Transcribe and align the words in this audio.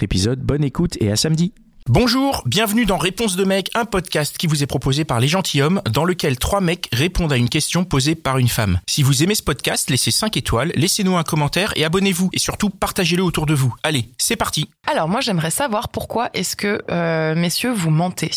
épisode, 0.00 0.40
bonne 0.40 0.64
écoute 0.64 0.96
et 1.00 1.10
à 1.10 1.16
samedi. 1.16 1.52
Bonjour, 1.88 2.44
bienvenue 2.46 2.86
dans 2.86 2.96
Réponse 2.96 3.34
de 3.34 3.44
mec, 3.44 3.68
un 3.74 3.84
podcast 3.84 4.38
qui 4.38 4.46
vous 4.46 4.62
est 4.62 4.66
proposé 4.66 5.04
par 5.04 5.18
les 5.18 5.26
gentilshommes, 5.26 5.82
dans 5.90 6.04
lequel 6.04 6.38
trois 6.38 6.60
mecs 6.60 6.88
répondent 6.92 7.32
à 7.32 7.36
une 7.36 7.48
question 7.48 7.84
posée 7.84 8.14
par 8.14 8.38
une 8.38 8.46
femme. 8.46 8.78
Si 8.86 9.02
vous 9.02 9.24
aimez 9.24 9.34
ce 9.34 9.42
podcast, 9.42 9.90
laissez 9.90 10.12
5 10.12 10.36
étoiles, 10.36 10.70
laissez-nous 10.76 11.16
un 11.16 11.24
commentaire 11.24 11.72
et 11.74 11.84
abonnez-vous. 11.84 12.30
Et 12.32 12.38
surtout, 12.38 12.70
partagez-le 12.70 13.24
autour 13.24 13.46
de 13.46 13.54
vous. 13.54 13.74
Allez, 13.82 14.08
c'est 14.16 14.36
parti 14.36 14.68
Alors 14.86 15.08
moi 15.08 15.20
j'aimerais 15.20 15.50
savoir 15.50 15.88
pourquoi 15.88 16.30
est-ce 16.34 16.54
que 16.54 16.82
euh, 16.88 17.34
messieurs 17.34 17.72
vous 17.72 17.90
mentez 17.90 18.30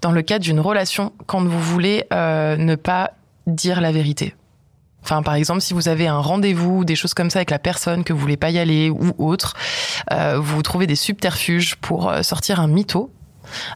dans 0.00 0.10
le 0.10 0.22
cadre 0.22 0.44
d'une 0.44 0.60
relation 0.60 1.12
quand 1.26 1.44
vous 1.44 1.62
voulez 1.62 2.04
euh, 2.12 2.56
ne 2.56 2.74
pas 2.74 3.12
dire 3.46 3.80
la 3.80 3.92
vérité? 3.92 4.34
Enfin, 5.04 5.22
par 5.22 5.34
exemple, 5.34 5.60
si 5.60 5.74
vous 5.74 5.88
avez 5.88 6.06
un 6.06 6.18
rendez-vous, 6.18 6.84
des 6.84 6.94
choses 6.96 7.12
comme 7.14 7.28
ça 7.30 7.40
avec 7.40 7.50
la 7.50 7.58
personne 7.58 8.04
que 8.04 8.12
vous 8.12 8.18
voulez 8.20 8.36
pas 8.36 8.50
y 8.50 8.58
aller 8.58 8.88
ou 8.90 9.12
autre, 9.18 9.54
euh, 10.12 10.38
vous 10.38 10.62
trouvez 10.62 10.86
des 10.86 10.94
subterfuges 10.96 11.74
pour 11.76 12.08
euh, 12.10 12.22
sortir 12.22 12.60
un 12.60 12.68
mytho, 12.68 13.12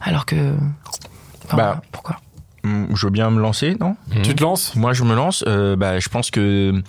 alors 0.01 0.25
que. 0.25 0.53
Enfin, 1.45 1.57
Bah. 1.57 1.81
pourquoi? 1.91 2.17
Hum, 2.63 2.87
Je 2.95 3.05
veux 3.05 3.11
bien 3.11 3.29
me 3.29 3.39
lancer, 3.41 3.75
non? 3.79 3.95
Tu 4.23 4.35
te 4.35 4.41
lances? 4.43 4.75
Moi, 4.75 4.93
je 4.93 5.03
me 5.03 5.15
lance. 5.15 5.43
euh, 5.47 5.75
bah, 5.75 5.99
je 5.99 6.09
pense 6.09 6.31
que 6.31 6.81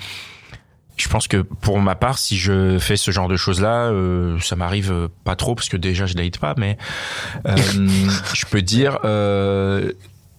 je 0.97 1.09
pense 1.09 1.29
que 1.29 1.37
pour 1.37 1.79
ma 1.81 1.95
part, 1.95 2.19
si 2.19 2.37
je 2.37 2.77
fais 2.81 2.97
ce 2.97 3.13
genre 3.13 3.29
de 3.29 3.37
choses-là, 3.37 3.85
euh, 3.91 4.37
ça 4.41 4.57
m'arrive 4.57 5.09
pas 5.25 5.37
trop 5.37 5.55
parce 5.55 5.69
que 5.69 5.77
déjà 5.77 6.07
je 6.07 6.15
date 6.15 6.39
pas, 6.39 6.55
mais 6.57 6.77
euh, 7.47 7.57
je 8.35 8.47
peux 8.47 8.63
dire. 8.63 8.99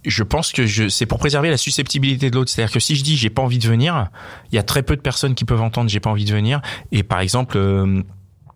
Je 0.06 0.24
pense 0.24 0.52
que 0.52 0.66
je, 0.66 0.88
c'est 0.88 1.06
pour 1.06 1.20
préserver 1.20 1.50
la 1.50 1.58
susceptibilité 1.58 2.30
de 2.30 2.36
l'autre. 2.36 2.50
C'est-à-dire 2.50 2.74
que 2.74 2.80
si 2.80 2.96
je 2.96 3.04
dis 3.04 3.18
j'ai 3.18 3.30
pas 3.30 3.42
envie 3.42 3.60
de 3.60 3.68
venir, 3.68 4.10
il 4.52 4.56
y 4.56 4.60
a 4.60 4.64
très 4.64 4.84
peu 4.84 4.96
de 4.96 5.02
personnes 5.02 5.36
qui 5.36 5.46
peuvent 5.46 5.62
entendre 5.62 5.90
j'ai 5.90 6.00
pas 6.00 6.10
envie 6.10 6.26
de 6.26 6.34
venir. 6.34 6.62
Et 6.92 7.04
par 7.04 7.20
exemple, 7.20 7.58
euh, 7.58 8.04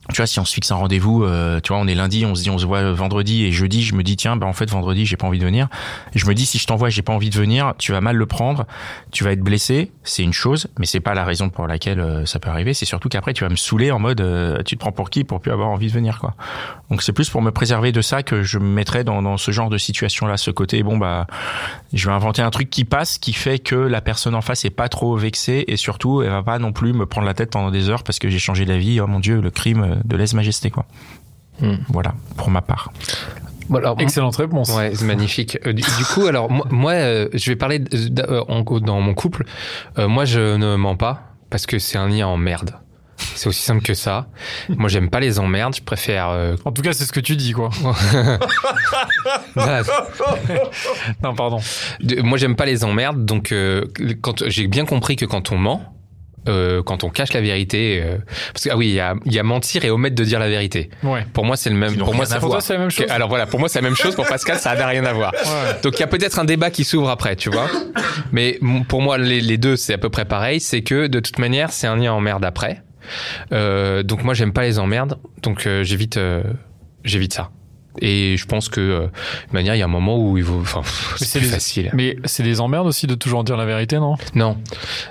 tu 0.09 0.17
vois, 0.17 0.27
si 0.27 0.37
on 0.39 0.45
se 0.45 0.53
fixe 0.53 0.69
un 0.69 0.75
rendez-vous, 0.75 1.23
euh, 1.23 1.61
tu 1.61 1.69
vois, 1.69 1.77
on 1.81 1.87
est 1.87 1.95
lundi, 1.95 2.25
on 2.25 2.35
se 2.35 2.43
dit 2.43 2.49
on 2.49 2.57
se 2.57 2.65
voit 2.65 2.91
vendredi 2.91 3.45
et 3.45 3.53
jeudi, 3.53 3.83
je 3.83 3.95
me 3.95 4.03
dis 4.03 4.17
tiens, 4.17 4.35
bah 4.35 4.45
en 4.45 4.51
fait 4.51 4.69
vendredi 4.69 5.05
j'ai 5.05 5.15
pas 5.15 5.27
envie 5.27 5.39
de 5.39 5.45
venir. 5.45 5.69
Je 6.13 6.25
me 6.25 6.33
dis 6.33 6.45
si 6.45 6.57
je 6.57 6.67
t'envoie 6.67 6.89
j'ai 6.89 7.01
pas 7.01 7.13
envie 7.13 7.29
de 7.29 7.37
venir, 7.37 7.73
tu 7.77 7.93
vas 7.93 8.01
mal 8.01 8.17
le 8.17 8.25
prendre, 8.25 8.65
tu 9.11 9.23
vas 9.23 9.31
être 9.31 9.41
blessé, 9.41 9.91
c'est 10.03 10.23
une 10.23 10.33
chose, 10.33 10.67
mais 10.77 10.85
c'est 10.85 10.99
pas 10.99 11.13
la 11.13 11.23
raison 11.23 11.49
pour 11.49 11.67
laquelle 11.67 12.01
euh, 12.01 12.25
ça 12.25 12.39
peut 12.39 12.49
arriver. 12.49 12.73
C'est 12.73 12.85
surtout 12.85 13.07
qu'après 13.07 13.31
tu 13.31 13.45
vas 13.45 13.49
me 13.49 13.55
saouler 13.55 13.91
en 13.91 13.99
mode 13.99 14.19
euh, 14.19 14.61
tu 14.63 14.75
te 14.75 14.79
prends 14.81 14.91
pour 14.91 15.09
qui 15.09 15.23
pour 15.23 15.39
plus 15.39 15.53
avoir 15.53 15.69
envie 15.69 15.87
de 15.87 15.93
venir 15.93 16.19
quoi. 16.19 16.35
Donc 16.89 17.01
c'est 17.01 17.13
plus 17.13 17.29
pour 17.29 17.41
me 17.41 17.51
préserver 17.51 17.93
de 17.93 18.01
ça 18.01 18.23
que 18.23 18.43
je 18.43 18.59
me 18.59 18.67
mettrais 18.67 19.05
dans, 19.05 19.21
dans 19.21 19.37
ce 19.37 19.51
genre 19.51 19.69
de 19.69 19.77
situation 19.77 20.27
là, 20.27 20.35
ce 20.35 20.51
côté 20.51 20.83
bon 20.83 20.97
bah 20.97 21.27
je 21.93 22.09
vais 22.09 22.13
inventer 22.13 22.41
un 22.41 22.51
truc 22.51 22.69
qui 22.69 22.83
passe, 22.83 23.17
qui 23.17 23.31
fait 23.31 23.59
que 23.59 23.75
la 23.75 24.01
personne 24.01 24.35
en 24.35 24.41
face 24.41 24.65
est 24.65 24.69
pas 24.69 24.89
trop 24.89 25.15
vexée 25.15 25.63
et 25.69 25.77
surtout 25.77 26.23
elle 26.23 26.29
va 26.29 26.43
pas 26.43 26.59
non 26.59 26.73
plus 26.73 26.91
me 26.91 27.05
prendre 27.05 27.25
la 27.25 27.33
tête 27.33 27.51
pendant 27.51 27.71
des 27.71 27.89
heures 27.89 28.03
parce 28.03 28.19
que 28.19 28.29
j'ai 28.29 28.39
changé 28.39 28.65
d'avis. 28.65 28.99
Oh 28.99 29.07
mon 29.07 29.21
dieu, 29.21 29.39
le 29.39 29.49
crime 29.49 29.92
de 30.03 30.17
lèse-majesté 30.17 30.69
quoi. 30.71 30.85
Hmm. 31.61 31.75
Voilà 31.89 32.13
pour 32.37 32.49
ma 32.49 32.61
part. 32.61 32.91
Bon, 33.69 33.77
alors, 33.77 33.99
Excellente 34.01 34.35
réponse. 34.35 34.69
Ouais, 34.75 34.91
c'est 34.93 35.05
magnifique. 35.05 35.57
Euh, 35.65 35.71
du, 35.71 35.81
du 35.83 36.05
coup, 36.13 36.25
alors 36.25 36.51
moi, 36.51 36.65
moi, 36.69 36.91
euh, 36.93 37.29
je 37.33 37.49
vais 37.49 37.55
parler 37.55 37.81
euh, 38.19 38.43
en- 38.49 38.61
dans 38.79 38.99
mon 38.99 39.13
couple. 39.13 39.45
Euh, 39.97 40.07
moi, 40.09 40.25
je 40.25 40.57
ne 40.57 40.75
mens 40.75 40.97
pas 40.97 41.21
parce 41.49 41.65
que 41.65 41.79
c'est 41.79 41.97
un 41.97 42.09
lien 42.09 42.27
en 42.27 42.35
merde. 42.37 42.71
C'est 43.35 43.47
aussi 43.47 43.61
simple 43.63 43.81
que 43.81 43.93
ça. 43.93 44.27
Moi, 44.67 44.89
j'aime 44.89 45.09
pas 45.09 45.21
les 45.21 45.39
emmerdes. 45.39 45.75
Je 45.75 45.81
préfère. 45.81 46.29
euh, 46.29 46.55
En 46.65 46.71
tout 46.73 46.81
cas, 46.81 46.91
c'est 46.91 47.05
ce 47.05 47.13
que 47.13 47.21
tu 47.21 47.35
dis, 47.37 47.53
quoi. 47.53 47.69
Non, 51.23 51.35
pardon. 51.35 51.59
De- 52.01 52.21
moi, 52.21 52.37
j'aime 52.37 52.55
pas 52.55 52.65
les 52.65 52.83
emmerdes. 52.83 53.25
Donc, 53.25 53.51
euh, 53.51 53.85
quand 54.21 54.47
j'ai 54.49 54.67
bien 54.67 54.85
compris 54.85 55.15
que 55.15 55.25
quand 55.25 55.51
on 55.51 55.57
ment, 55.57 55.81
euh, 56.47 56.83
quand 56.83 57.03
on 57.03 57.09
cache 57.09 57.33
la 57.33 57.41
vérité, 57.41 58.01
euh, 58.03 58.17
parce 58.53 58.65
que 58.65 58.69
ah 58.71 58.77
oui, 58.77 58.87
il 58.89 58.93
y 58.95 58.99
a, 58.99 59.15
il 59.25 59.33
y 59.33 59.39
a 59.39 59.43
mentir 59.43 59.85
et 59.85 59.89
omettre 59.89 60.15
de 60.15 60.23
dire 60.23 60.39
la 60.39 60.49
vérité. 60.49 60.89
Ouais. 61.03 61.25
Pour 61.33 61.45
moi, 61.45 61.55
c'est 61.55 61.69
le 61.69 61.75
même. 61.75 61.95
Pour 61.97 62.15
moi, 62.15 62.25
c'est 62.25 62.73
la 62.73 62.79
même 62.79 62.89
chose. 62.89 63.05
Alors 63.09 63.29
voilà, 63.29 63.45
pour 63.45 63.59
moi, 63.59 63.69
c'est 63.69 63.79
la 63.79 63.87
même 63.87 63.95
chose. 63.95 64.15
Pour 64.15 64.27
Pascal, 64.27 64.57
ça 64.57 64.75
n'a 64.75 64.87
rien 64.87 65.05
à 65.05 65.13
voir. 65.13 65.33
Ouais. 65.33 65.79
Donc 65.83 65.97
il 65.97 65.99
y 65.99 66.03
a 66.03 66.07
peut-être 66.07 66.39
un 66.39 66.45
débat 66.45 66.71
qui 66.71 66.83
s'ouvre 66.83 67.09
après, 67.09 67.35
tu 67.35 67.49
vois. 67.49 67.67
Mais 68.31 68.59
pour 68.87 69.01
moi, 69.01 69.17
les, 69.17 69.41
les 69.41 69.57
deux, 69.57 69.75
c'est 69.75 69.93
à 69.93 69.97
peu 69.97 70.09
près 70.09 70.25
pareil. 70.25 70.59
C'est 70.59 70.81
que 70.81 71.07
de 71.07 71.19
toute 71.19 71.39
manière, 71.39 71.71
c'est 71.71 71.87
un 71.87 71.95
lien 71.95 72.13
en 72.13 72.21
merde 72.21 72.45
après. 72.45 72.83
Euh, 73.51 74.03
donc 74.03 74.23
moi, 74.23 74.33
j'aime 74.33 74.53
pas 74.53 74.63
les 74.63 74.79
emmerdes. 74.79 75.19
Donc 75.41 75.65
euh, 75.65 75.83
j'évite, 75.83 76.17
euh, 76.17 76.43
j'évite 77.03 77.33
ça. 77.33 77.51
Et 78.01 78.37
je 78.37 78.45
pense 78.45 78.69
que 78.69 78.81
euh, 78.81 78.99
de 79.07 79.53
manière, 79.53 79.75
il 79.75 79.79
y 79.79 79.81
a 79.81 79.85
un 79.85 79.87
moment 79.87 80.17
où 80.17 80.37
il 80.37 80.43
vaut. 80.43 80.59
Enfin, 80.61 80.81
c'est 81.17 81.39
plus 81.39 81.47
facile. 81.49 81.89
Mais 81.93 82.17
c'est 82.25 82.43
des 82.43 82.59
emmerdes 82.59 82.87
aussi 82.87 83.07
de 83.07 83.15
toujours 83.15 83.43
dire 83.43 83.57
la 83.57 83.65
vérité, 83.65 83.97
non? 83.99 84.15
Non, 84.35 84.57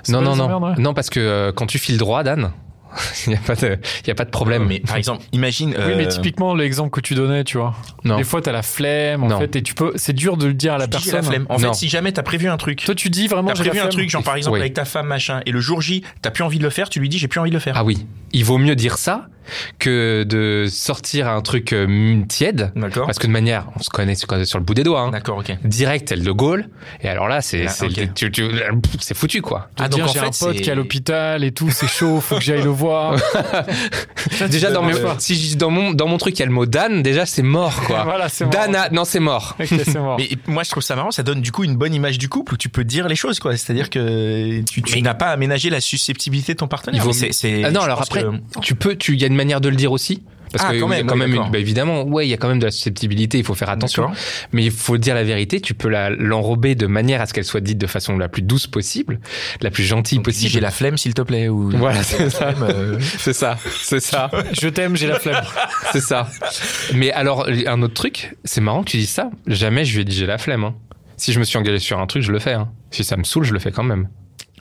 non, 0.09 0.21
non, 0.21 0.35
non, 0.35 0.43
emmerdes, 0.45 0.63
ouais 0.63 0.83
non, 0.83 0.93
parce 0.93 1.09
que 1.09 1.19
euh, 1.19 1.51
quand 1.53 1.65
tu 1.65 1.79
files 1.79 1.97
droit, 1.97 2.23
Dan, 2.23 2.51
il 3.27 3.33
y 3.33 3.35
a 3.35 3.39
pas 3.39 3.55
de, 3.55 3.79
il 4.03 4.07
y 4.07 4.11
a 4.11 4.15
pas 4.15 4.25
de 4.25 4.29
problème. 4.29 4.65
Mais 4.67 4.79
par 4.81 4.97
exemple, 4.97 5.23
imagine. 5.31 5.69
Oui, 5.69 5.93
mais 5.97 6.05
euh, 6.05 6.09
typiquement, 6.09 6.53
l'exemple 6.53 6.91
que 6.91 6.99
tu 7.01 7.15
donnais, 7.15 7.43
tu 7.43 7.57
vois. 7.57 7.73
non. 8.03 8.17
Des 8.17 8.23
fois, 8.23 8.41
t'as 8.41 8.51
la 8.51 8.61
flemme, 8.61 9.23
en 9.23 9.27
Non. 9.29 9.39
fait, 9.39 9.55
et 9.55 9.63
tu 9.63 9.73
peux. 9.73 9.93
C'est 9.95 10.13
dur 10.13 10.35
de 10.37 10.45
le 10.47 10.53
dire 10.53 10.73
à 10.73 10.77
la 10.77 10.85
tu 10.85 10.91
personne. 10.91 11.15
la 11.15 11.21
flemme. 11.23 11.45
En 11.49 11.53
Non. 11.59 11.69
fait, 11.69 11.73
si 11.75 11.89
jamais 11.89 12.11
t'as 12.11 12.21
prévu 12.23 12.49
un 12.49 12.57
truc, 12.57 12.83
Toi, 12.85 12.93
tu 12.95 13.09
dis 13.09 13.27
vraiment. 13.27 13.47
t'as 13.53 13.63
la 13.63 13.69
prévu 13.69 13.83
un 13.83 13.87
truc, 13.89 14.09
genre 14.09 14.23
par 14.23 14.35
exemple 14.35 14.55
Oui. 14.55 14.59
avec 14.61 14.73
ta 14.73 14.85
femme 14.85 15.07
machin, 15.07 15.41
et 15.45 15.51
le 15.51 15.59
jour 15.61 15.81
J, 15.81 16.03
t'as 16.21 16.31
plus 16.31 16.43
envie 16.43 16.59
de 16.59 16.63
le 16.63 16.69
faire, 16.69 16.89
tu 16.89 16.99
lui 16.99 17.09
dis 17.09 17.17
j'ai 17.17 17.27
plus 17.27 17.39
envie 17.39 17.49
de 17.49 17.55
le 17.55 17.59
faire. 17.61 17.75
Ah 17.77 17.83
oui, 17.83 18.05
il 18.33 18.43
vaut 18.45 18.57
mieux 18.57 18.75
dire 18.75 18.97
ça 18.97 19.27
que 19.79 20.23
de 20.23 20.65
sortir 20.69 21.27
un 21.27 21.41
truc 21.41 21.73
euh, 21.73 22.21
tiède. 22.27 22.71
D'accord. 22.75 23.05
Parce 23.05 23.19
que 23.19 23.27
de 23.27 23.31
manière, 23.31 23.67
on 23.77 23.81
se 23.83 23.89
connaît 23.89 24.15
sur 24.15 24.57
le 24.59 24.63
bout 24.63 24.73
des 24.73 24.83
doigts. 24.83 25.01
Hein. 25.01 25.11
D'accord, 25.11 25.37
ok. 25.39 25.55
Direct, 25.63 26.11
elle 26.11 26.23
de 26.23 26.31
Gaulle. 26.31 26.69
Et 27.01 27.09
alors 27.09 27.27
là, 27.27 27.41
c'est 27.41 27.65
Ah, 27.67 27.69
c'est 28.99 29.13
foutu 29.15 29.41
quoi. 29.41 29.69
De 29.77 29.83
Ah, 29.83 29.89
donc 29.89 30.07
j'ai 30.13 30.19
un 30.19 30.29
pote 30.29 30.55
qui 30.55 30.69
est 30.69 30.71
à 30.71 30.75
l'hôpital 30.75 31.43
et 31.43 31.51
tout, 31.51 31.69
c'est 31.71 31.87
chaud, 31.87 32.19
faut 32.21 32.35
que 32.35 32.41
j'aille 32.41 32.63
le 32.63 32.69
voir. 32.69 33.15
déjà 34.49 34.71
dans, 34.71 34.83
mes- 34.83 34.93
si 35.19 35.55
dans 35.55 35.69
mon 35.69 35.91
dans 35.93 36.07
mon 36.07 36.17
truc 36.17 36.37
il 36.37 36.39
y 36.39 36.43
a 36.43 36.45
le 36.45 36.51
mot 36.51 36.65
Dan, 36.65 37.01
déjà 37.03 37.25
c'est 37.25 37.41
mort 37.43 37.81
quoi. 37.83 38.03
voilà, 38.05 38.29
c'est 38.29 38.45
mort. 38.45 38.53
Dan, 38.53 38.75
a- 38.75 38.89
non 38.89 39.05
c'est 39.05 39.19
mort. 39.19 39.55
Ok, 39.59 39.67
c'est 39.67 39.95
mort. 39.99 40.17
Mais 40.17 40.29
moi, 40.47 40.63
je 40.63 40.69
trouve 40.69 40.83
ça 40.83 40.95
marrant. 40.95 41.11
Ça 41.11 41.23
donne 41.23 41.41
du 41.41 41.51
coup 41.51 41.63
une 41.63 41.75
bonne 41.75 41.93
image 41.93 42.17
du 42.17 42.29
couple 42.29 42.53
où 42.53 42.57
tu 42.57 42.69
peux 42.69 42.83
dire 42.83 43.07
les 43.07 43.15
choses, 43.15 43.39
quoi. 43.39 43.55
C'est-à-dire 43.57 43.89
que 43.89 44.61
tu, 44.61 44.81
tu 44.81 45.01
n'as 45.01 45.13
pas 45.13 45.27
aménagé 45.27 45.69
la 45.69 45.81
susceptibilité 45.81 46.53
de 46.53 46.59
ton 46.59 46.67
partenaire. 46.67 47.03
Ah 47.63 47.71
non 47.71 47.81
alors 47.81 48.01
après, 48.01 48.23
que- 48.23 48.59
tu 48.61 48.75
peux, 48.75 48.95
tu 48.95 49.15
a 49.23 49.29
une 49.33 49.37
manière 49.37 49.61
de 49.61 49.69
le 49.69 49.75
dire 49.75 49.91
aussi. 49.91 50.23
Parce 50.51 50.65
Ah, 50.67 50.73
que 50.73 50.79
quand 50.81 50.87
il 50.87 50.91
y 50.91 50.93
a 50.93 50.97
même, 50.97 51.07
quand 51.07 51.13
oui, 51.15 51.19
même 51.21 51.33
une, 51.33 51.51
bah, 51.51 51.57
évidemment, 51.57 52.03
ouais, 52.03 52.27
il 52.27 52.29
y 52.29 52.33
a 52.33 52.37
quand 52.37 52.47
même 52.47 52.59
de 52.59 52.65
la 52.65 52.69
susceptibilité, 52.71 53.39
il 53.39 53.43
faut 53.43 53.55
faire 53.55 53.71
attention. 53.71 54.11
Mais 54.51 54.63
il 54.63 54.69
faut 54.71 54.99
dire 54.99 55.15
la 55.15 55.23
vérité, 55.23 55.59
tu 55.59 55.73
peux 55.73 55.89
l'enrober 55.89 56.75
de 56.75 56.85
manière 56.85 57.21
à 57.21 57.25
ce 57.25 57.33
qu'elle 57.33 57.43
soit 57.43 57.59
dite 57.59 57.79
de 57.79 57.87
façon 57.87 58.19
la 58.19 58.29
plus 58.29 58.43
douce 58.43 58.67
possible, 58.67 59.19
la 59.61 59.71
plus 59.71 59.83
gentille 59.83 60.19
Donc, 60.19 60.25
dis, 60.25 60.29
possible. 60.31 60.51
J'ai 60.51 60.59
la 60.59 60.69
flemme, 60.69 60.95
s'il 60.95 61.15
te 61.15 61.23
plaît. 61.23 61.47
Ou 61.49 61.71
Voilà, 61.75 62.03
c'est 62.03 62.29
ça. 62.29 62.53
euh, 62.61 62.99
C'est 63.17 63.33
ça, 63.33 63.57
c'est 63.81 63.99
ça, 63.99 64.29
Je 64.61 64.67
t'aime, 64.67 64.95
j'ai 64.95 65.07
la 65.07 65.17
flemme. 65.19 65.43
c'est 65.91 66.01
ça. 66.01 66.29
Mais 66.93 67.11
alors, 67.11 67.47
un 67.65 67.81
autre 67.81 67.95
truc, 67.95 68.35
c'est 68.45 68.61
marrant 68.61 68.83
que 68.83 68.91
tu 68.91 68.97
dises 68.97 69.09
ça. 69.09 69.31
Jamais 69.47 69.85
je 69.85 69.95
lui 69.95 70.01
ai 70.01 70.05
dit 70.05 70.15
j'ai 70.15 70.27
la 70.27 70.37
flemme. 70.37 70.65
hein. 70.65 70.75
Si 71.17 71.33
je 71.33 71.39
me 71.39 71.45
suis 71.45 71.57
engagé 71.57 71.79
sur 71.79 71.97
un 71.99 72.05
truc, 72.05 72.21
je 72.21 72.31
le 72.31 72.37
fais. 72.37 72.53
hein. 72.53 72.69
Si 72.91 73.03
ça 73.03 73.17
me 73.17 73.23
saoule, 73.23 73.43
je 73.45 73.53
le 73.53 73.59
fais 73.59 73.71
quand 73.71 73.83
même. 73.83 74.07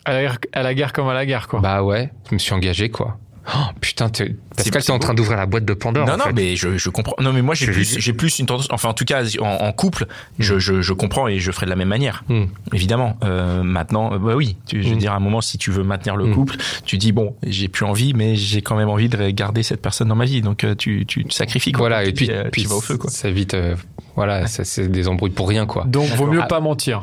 À 0.07 0.15
la, 0.15 0.23
guerre- 0.23 0.39
à 0.55 0.63
la 0.63 0.73
guerre 0.75 0.93
comme 0.95 1.09
à 1.09 1.15
la 1.15 1.27
guerre, 1.27 1.49
quoi. 1.49 1.61
Bah 1.61 1.83
ouais, 1.83 2.11
je 2.31 2.35
me 2.35 2.39
suis 2.39 2.55
engagé 2.55 2.89
quoi. 2.89 3.19
Oh, 3.49 3.59
putain, 3.81 4.09
t'es- 4.09 4.37
Pascal, 4.57 4.83
t'es 4.85 4.93
en 4.93 4.99
train 5.01 5.15
d'ouvrir 5.15 5.37
la 5.37 5.47
boîte 5.47 5.65
de 5.65 5.75
Pandore. 5.75 6.07
Non, 6.07 6.13
en 6.13 6.17
non, 6.19 6.25
fait. 6.27 6.33
mais 6.33 6.55
je, 6.57 6.77
je 6.79 6.91
comprends. 6.91 7.15
Non, 7.21 7.33
mais 7.33 7.43
moi, 7.43 7.55
j'ai 7.57 7.67
plus, 7.67 7.99
j'ai 7.99 8.13
plus 8.13 8.39
une 8.39 8.47
tendance. 8.47 8.69
Enfin, 8.71 8.89
en 8.91 8.95
tout 8.95 9.05
cas, 9.05 9.25
en, 9.41 9.45
en 9.47 9.73
couple, 9.73 10.07
je, 10.39 10.61
je, 10.61 10.81
je 10.81 10.93
comprends 10.93 11.27
et 11.27 11.39
je 11.41 11.51
ferai 11.51 11.67
de 11.67 11.71
la 11.71 11.77
même 11.77 11.89
manière. 11.89 12.23
Hmm. 12.29 12.45
Évidemment. 12.73 13.17
Euh, 13.25 13.63
maintenant, 13.65 14.13
euh, 14.15 14.19
bah 14.19 14.37
oui. 14.37 14.57
Tu, 14.67 14.83
je 14.83 14.89
veux 14.91 14.95
Mm. 14.95 14.99
dire, 14.99 15.13
à 15.13 15.17
un 15.17 15.21
moment, 15.21 15.41
si 15.41 15.59
tu 15.59 15.71
veux 15.73 15.83
maintenir 15.83 16.15
le 16.17 16.27
Mm. 16.27 16.35
couple, 16.35 16.57
tu 16.85 16.99
dis 16.99 17.11
bon, 17.11 17.35
j'ai 17.43 17.67
plus 17.69 17.85
envie, 17.85 18.15
mais 18.15 18.37
j'ai 18.37 18.63
quand 18.63 18.77
même 18.77 18.89
envie 18.89 19.09
de 19.09 19.31
garder 19.31 19.63
cette 19.65 19.83
personne 19.83 20.07
dans 20.09 20.15
ma 20.15 20.25
vie. 20.25 20.41
Donc, 20.41 20.63
euh, 20.63 20.75
tu, 20.77 21.05
tu 21.07 21.25
te 21.25 21.35
sacrifies. 21.35 21.73
Quoi. 21.73 21.89
Voilà, 21.89 22.05
et 22.05 22.13
puis, 22.13 22.29
euh, 22.31 22.45
puis 22.53 22.63
tu 22.63 22.69
vas 22.69 22.77
au 22.77 22.81
feu, 22.81 22.97
quoi. 22.97 23.11
ça 23.11 23.29
évite. 23.29 23.55
euh, 23.55 23.75
voilà, 24.15 24.47
ça, 24.47 24.63
c'est 24.65 24.87
des 24.89 25.09
embrouilles 25.09 25.31
pour 25.33 25.49
rien 25.49 25.67
quoi. 25.67 25.85
Donc, 25.87 26.09
vaut 26.11 26.27
mieux 26.27 26.43
Ah. 26.43 26.47
pas 26.47 26.61
mentir. 26.61 27.03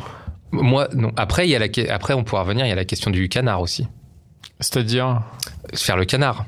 Moi, 0.51 0.87
non. 0.95 1.11
Après, 1.17 1.47
il 1.47 1.51
y 1.51 1.55
a 1.55 1.59
la, 1.59 1.67
après, 1.93 2.13
on 2.13 2.23
pourra 2.23 2.43
revenir. 2.43 2.65
Il 2.65 2.69
y 2.69 2.71
a 2.71 2.75
la 2.75 2.85
question 2.85 3.11
du 3.11 3.27
canard 3.29 3.61
aussi. 3.61 3.87
C'est-à-dire. 4.59 5.21
Faire 5.75 5.97
le 5.97 6.05
canard. 6.05 6.45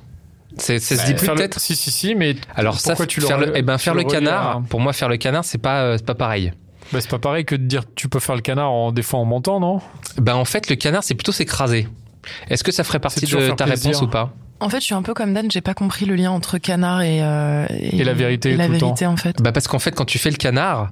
C'est, 0.58 0.80
ça 0.80 0.96
se 0.96 1.02
Bah, 1.02 1.08
dit 1.08 1.14
plus 1.14 1.28
peut-être. 1.28 1.60
Si, 1.60 1.76
si, 1.76 1.92
si, 1.92 2.16
mais. 2.16 2.36
Alors 2.56 2.80
ça, 2.80 2.90
pourquoi 2.92 3.06
tu 3.08 3.20
le 3.22 3.28
faire 3.28 3.38
le, 3.38 3.52
eh 3.56 3.62
ben, 3.62 3.78
tu 3.78 3.84
faire 3.84 3.94
le 3.96 4.04
canard. 4.04 4.58
à- 4.58 4.62
Pour 4.70 4.80
moi, 4.82 4.92
faire 4.94 5.08
le 5.10 5.18
canard, 5.18 5.46
c'est 5.46 5.58
pas, 5.58 5.82
euh, 5.84 5.98
c'est 5.98 6.06
pas 6.06 6.16
pareil. 6.16 6.52
Bah, 6.92 7.00
c'est 7.00 7.10
pas 7.10 7.20
pareil 7.20 7.46
que 7.46 7.56
de 7.56 7.64
dire 7.66 7.84
tu 7.96 8.10
peux 8.10 8.20
faire 8.20 8.36
le 8.36 8.42
canard 8.42 8.70
en 8.72 8.92
des 8.92 9.02
fois 9.02 9.20
en 9.20 9.26
mentant, 9.26 9.60
non? 9.62 9.80
Ben 10.18 10.36
en 10.36 10.44
fait, 10.46 10.70
le 10.70 10.76
canard, 10.76 11.04
c'est 11.04 11.16
plutôt 11.16 11.32
s'écraser. 11.32 11.88
Est-ce 12.50 12.64
que 12.66 12.72
ça 12.72 12.84
ferait 12.84 13.00
partie 13.00 13.26
de 13.26 13.50
ta 13.52 13.66
plaisir. 13.66 13.88
réponse 13.92 14.02
ou 14.02 14.08
pas? 14.08 14.34
En 14.60 14.70
fait, 14.70 14.80
je 14.80 14.86
suis 14.86 14.94
un 14.94 15.02
peu 15.02 15.14
comme 15.16 15.34
Dan, 15.34 15.50
j'ai 15.50 15.62
pas 15.62 15.74
compris 15.74 16.06
le 16.06 16.14
lien 16.16 16.30
entre 16.32 16.58
canard 16.60 17.02
et, 17.02 17.24
euh, 17.24 17.66
Et 17.80 18.04
la 18.04 18.14
vérité 18.14 18.52
et 18.52 18.58
la 18.58 18.68
tout 18.68 18.74
le 18.74 18.78
temps. 18.80 18.86
vérité 18.88 19.06
en 19.08 19.18
fait. 19.18 19.42
Bah 19.42 19.52
parce 19.52 19.68
qu'en 19.68 19.80
fait, 19.80 19.92
quand 19.96 20.06
tu 20.06 20.20
fais 20.20 20.30
le 20.30 20.36
canard, 20.36 20.92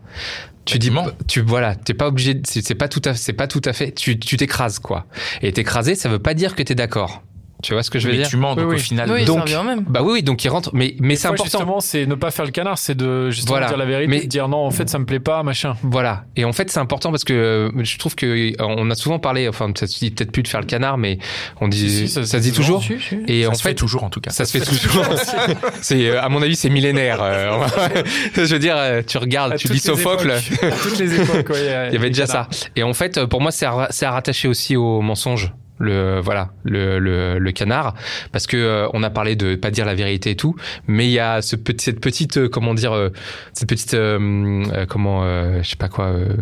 tu 0.71 0.79
dis, 0.79 0.91
tu 1.27 1.41
voilà, 1.41 1.75
t'es 1.75 1.93
pas 1.93 2.07
obligé, 2.07 2.41
c'est 2.43 2.75
pas 2.75 2.87
tout 2.87 3.01
à, 3.05 3.13
c'est 3.13 3.33
pas 3.33 3.47
tout 3.47 3.61
à 3.65 3.73
fait, 3.73 3.91
tu 3.91 4.19
tu 4.19 4.37
t'écrases 4.37 4.79
quoi. 4.79 5.05
Et 5.41 5.51
t'écraser, 5.51 5.95
ça 5.95 6.09
veut 6.09 6.19
pas 6.19 6.33
dire 6.33 6.55
que 6.55 6.63
t'es 6.63 6.75
d'accord. 6.75 7.23
Tu 7.61 7.73
vois 7.73 7.83
ce 7.83 7.89
que 7.89 7.99
je 7.99 8.05
veux 8.07 8.13
mais 8.13 8.19
dire 8.19 8.27
tu 8.29 8.37
mens, 8.37 8.55
donc 8.55 8.69
Oui, 8.69 8.75
au 8.75 8.79
final. 8.79 9.11
Oui, 9.11 9.25
donc- 9.25 9.49
même. 9.49 9.83
Bah 9.87 9.99
oui, 10.01 10.13
oui, 10.13 10.23
donc 10.23 10.43
il 10.45 10.49
rentre, 10.49 10.69
mais 10.73 10.95
mais 11.01 11.17
c'est 11.17 11.27
important. 11.27 11.43
Justement, 11.43 11.79
c'est 11.81 12.05
ne 12.05 12.15
pas 12.15 12.31
faire 12.31 12.45
le 12.45 12.51
canard, 12.51 12.77
c'est 12.77 12.95
de 12.95 13.29
justement 13.31 13.55
Voilà. 13.55 13.67
dire 13.67 13.77
la 13.77 13.83
vérité, 13.85 14.07
Mais- 14.09 14.21
de 14.21 14.27
dire 14.27 14.47
non, 14.47 14.65
en 14.65 14.71
fait, 14.71 14.89
ça 14.89 14.97
me 14.97 15.05
plaît 15.05 15.19
pas, 15.19 15.43
machin. 15.43 15.75
Voilà. 15.83 16.23
Et 16.37 16.45
en 16.45 16.53
fait, 16.53 16.69
c'est 16.71 16.79
important 16.79 17.11
parce 17.11 17.25
que 17.25 17.33
euh, 17.33 17.83
je 17.83 17.97
trouve 17.97 18.15
que 18.15 18.25
euh, 18.25 18.53
on 18.59 18.89
a 18.89 18.95
souvent 18.95 19.19
parlé, 19.19 19.49
enfin, 19.49 19.69
ça 19.77 19.87
se 19.87 19.99
dit 19.99 20.09
peut-être 20.11 20.31
plus 20.31 20.43
de 20.43 20.47
faire 20.47 20.61
le 20.61 20.67
canard, 20.67 20.97
mais 20.97 21.17
on 21.59 21.67
dit, 21.67 21.89
Si, 21.89 21.89
si, 21.89 22.07
ça, 22.07 22.23
ça 22.25 22.37
se 22.37 22.43
dit 22.43 22.53
toujours. 22.53 22.81
Et 23.27 23.43
ça 23.43 23.49
en 23.49 23.53
se 23.53 23.61
fait 23.61 23.69
fait, 23.69 23.75
toujours 23.75 24.03
en 24.05 24.09
tout 24.09 24.21
cas. 24.21 24.29
ça 24.31 24.45
se 24.45 24.57
fait 24.57 24.65
toujours. 24.65 25.03
c'est, 25.81 26.09
euh, 26.09 26.21
à 26.21 26.29
mon 26.29 26.41
avis, 26.41 26.55
c'est 26.55 26.69
millénaire. 26.69 27.19
euh, 27.21 27.67
je 28.35 28.41
veux 28.43 28.59
dire, 28.59 28.77
tu 29.05 29.17
regardes, 29.17 29.51
À 29.53 29.57
tu 29.57 29.67
lis 29.67 29.79
Sophocle. 29.79 30.33
toutes 30.81 30.97
les 30.99 31.19
époques, 31.21 31.51
Il 31.57 31.93
y 31.93 31.97
avait 31.97 32.09
déjà 32.09 32.25
ça. 32.25 32.47
Et 32.77 32.83
en 32.83 32.93
fait, 32.93 33.25
pour 33.25 33.41
moi, 33.41 33.51
c'est 33.51 33.65
à, 33.65 33.87
c'est 33.89 34.05
à 34.05 34.11
rattacher 34.11 34.47
aussi 34.47 34.77
au 34.77 35.01
mensonge. 35.01 35.51
Le 35.81 36.19
voilà, 36.19 36.49
le, 36.63 36.99
le, 36.99 37.39
le 37.39 37.51
canard, 37.53 37.93
parce 38.33 38.47
que 38.47 38.57
euh, 38.57 38.87
on 38.93 39.01
a 39.01 39.09
parlé 39.09 39.35
de 39.37 39.55
pas 39.55 39.71
dire 39.71 39.85
la 39.85 39.95
vérité 39.95 40.31
et 40.31 40.35
tout, 40.35 40.55
mais 40.87 41.05
il 41.07 41.11
y 41.11 41.19
a 41.19 41.41
ce 41.41 41.55
petit, 41.55 41.85
cette 41.85 42.01
petite, 42.01 42.35
euh, 42.37 42.49
comment 42.49 42.73
dire, 42.73 42.91
euh, 42.93 43.09
cette 43.53 43.69
petite, 43.69 43.93
euh, 43.93 44.65
euh, 44.73 44.85
comment, 44.85 45.23
euh, 45.23 45.63
je 45.63 45.69
sais 45.69 45.75
pas 45.77 45.87
quoi, 45.87 46.07
euh, 46.07 46.35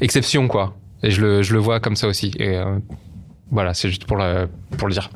exception 0.00 0.48
quoi. 0.48 0.74
Et 1.02 1.10
je 1.10 1.20
le, 1.20 1.42
je 1.42 1.52
le 1.52 1.58
vois 1.60 1.80
comme 1.80 1.96
ça 1.96 2.08
aussi. 2.08 2.32
Et 2.38 2.56
euh, 2.56 2.76
voilà, 3.50 3.74
c'est 3.74 3.88
juste 3.88 4.06
pour 4.06 4.16
le, 4.16 4.48
pour 4.78 4.88
le 4.88 4.94
dire. 4.94 5.10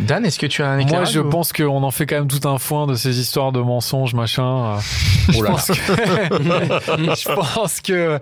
Dan, 0.00 0.24
est-ce 0.24 0.38
que 0.38 0.46
tu 0.46 0.62
as 0.62 0.70
un 0.70 0.84
Moi, 0.84 1.04
je 1.04 1.20
ou- 1.20 1.28
pense 1.30 1.52
qu'on 1.52 1.82
en 1.82 1.90
fait 1.92 2.06
quand 2.06 2.16
même 2.16 2.26
tout 2.28 2.48
un 2.48 2.58
foin 2.58 2.86
de 2.86 2.94
ces 2.94 3.20
histoires 3.20 3.52
de 3.52 3.60
mensonges, 3.60 4.14
machin. 4.14 4.78
Je 5.28 5.38
Oh 5.38 5.42
là 5.42 5.50
là. 5.50 5.56
pense 5.56 5.66
que, 5.68 5.74
je 7.14 7.34
pense 7.34 7.80
que 7.80 8.18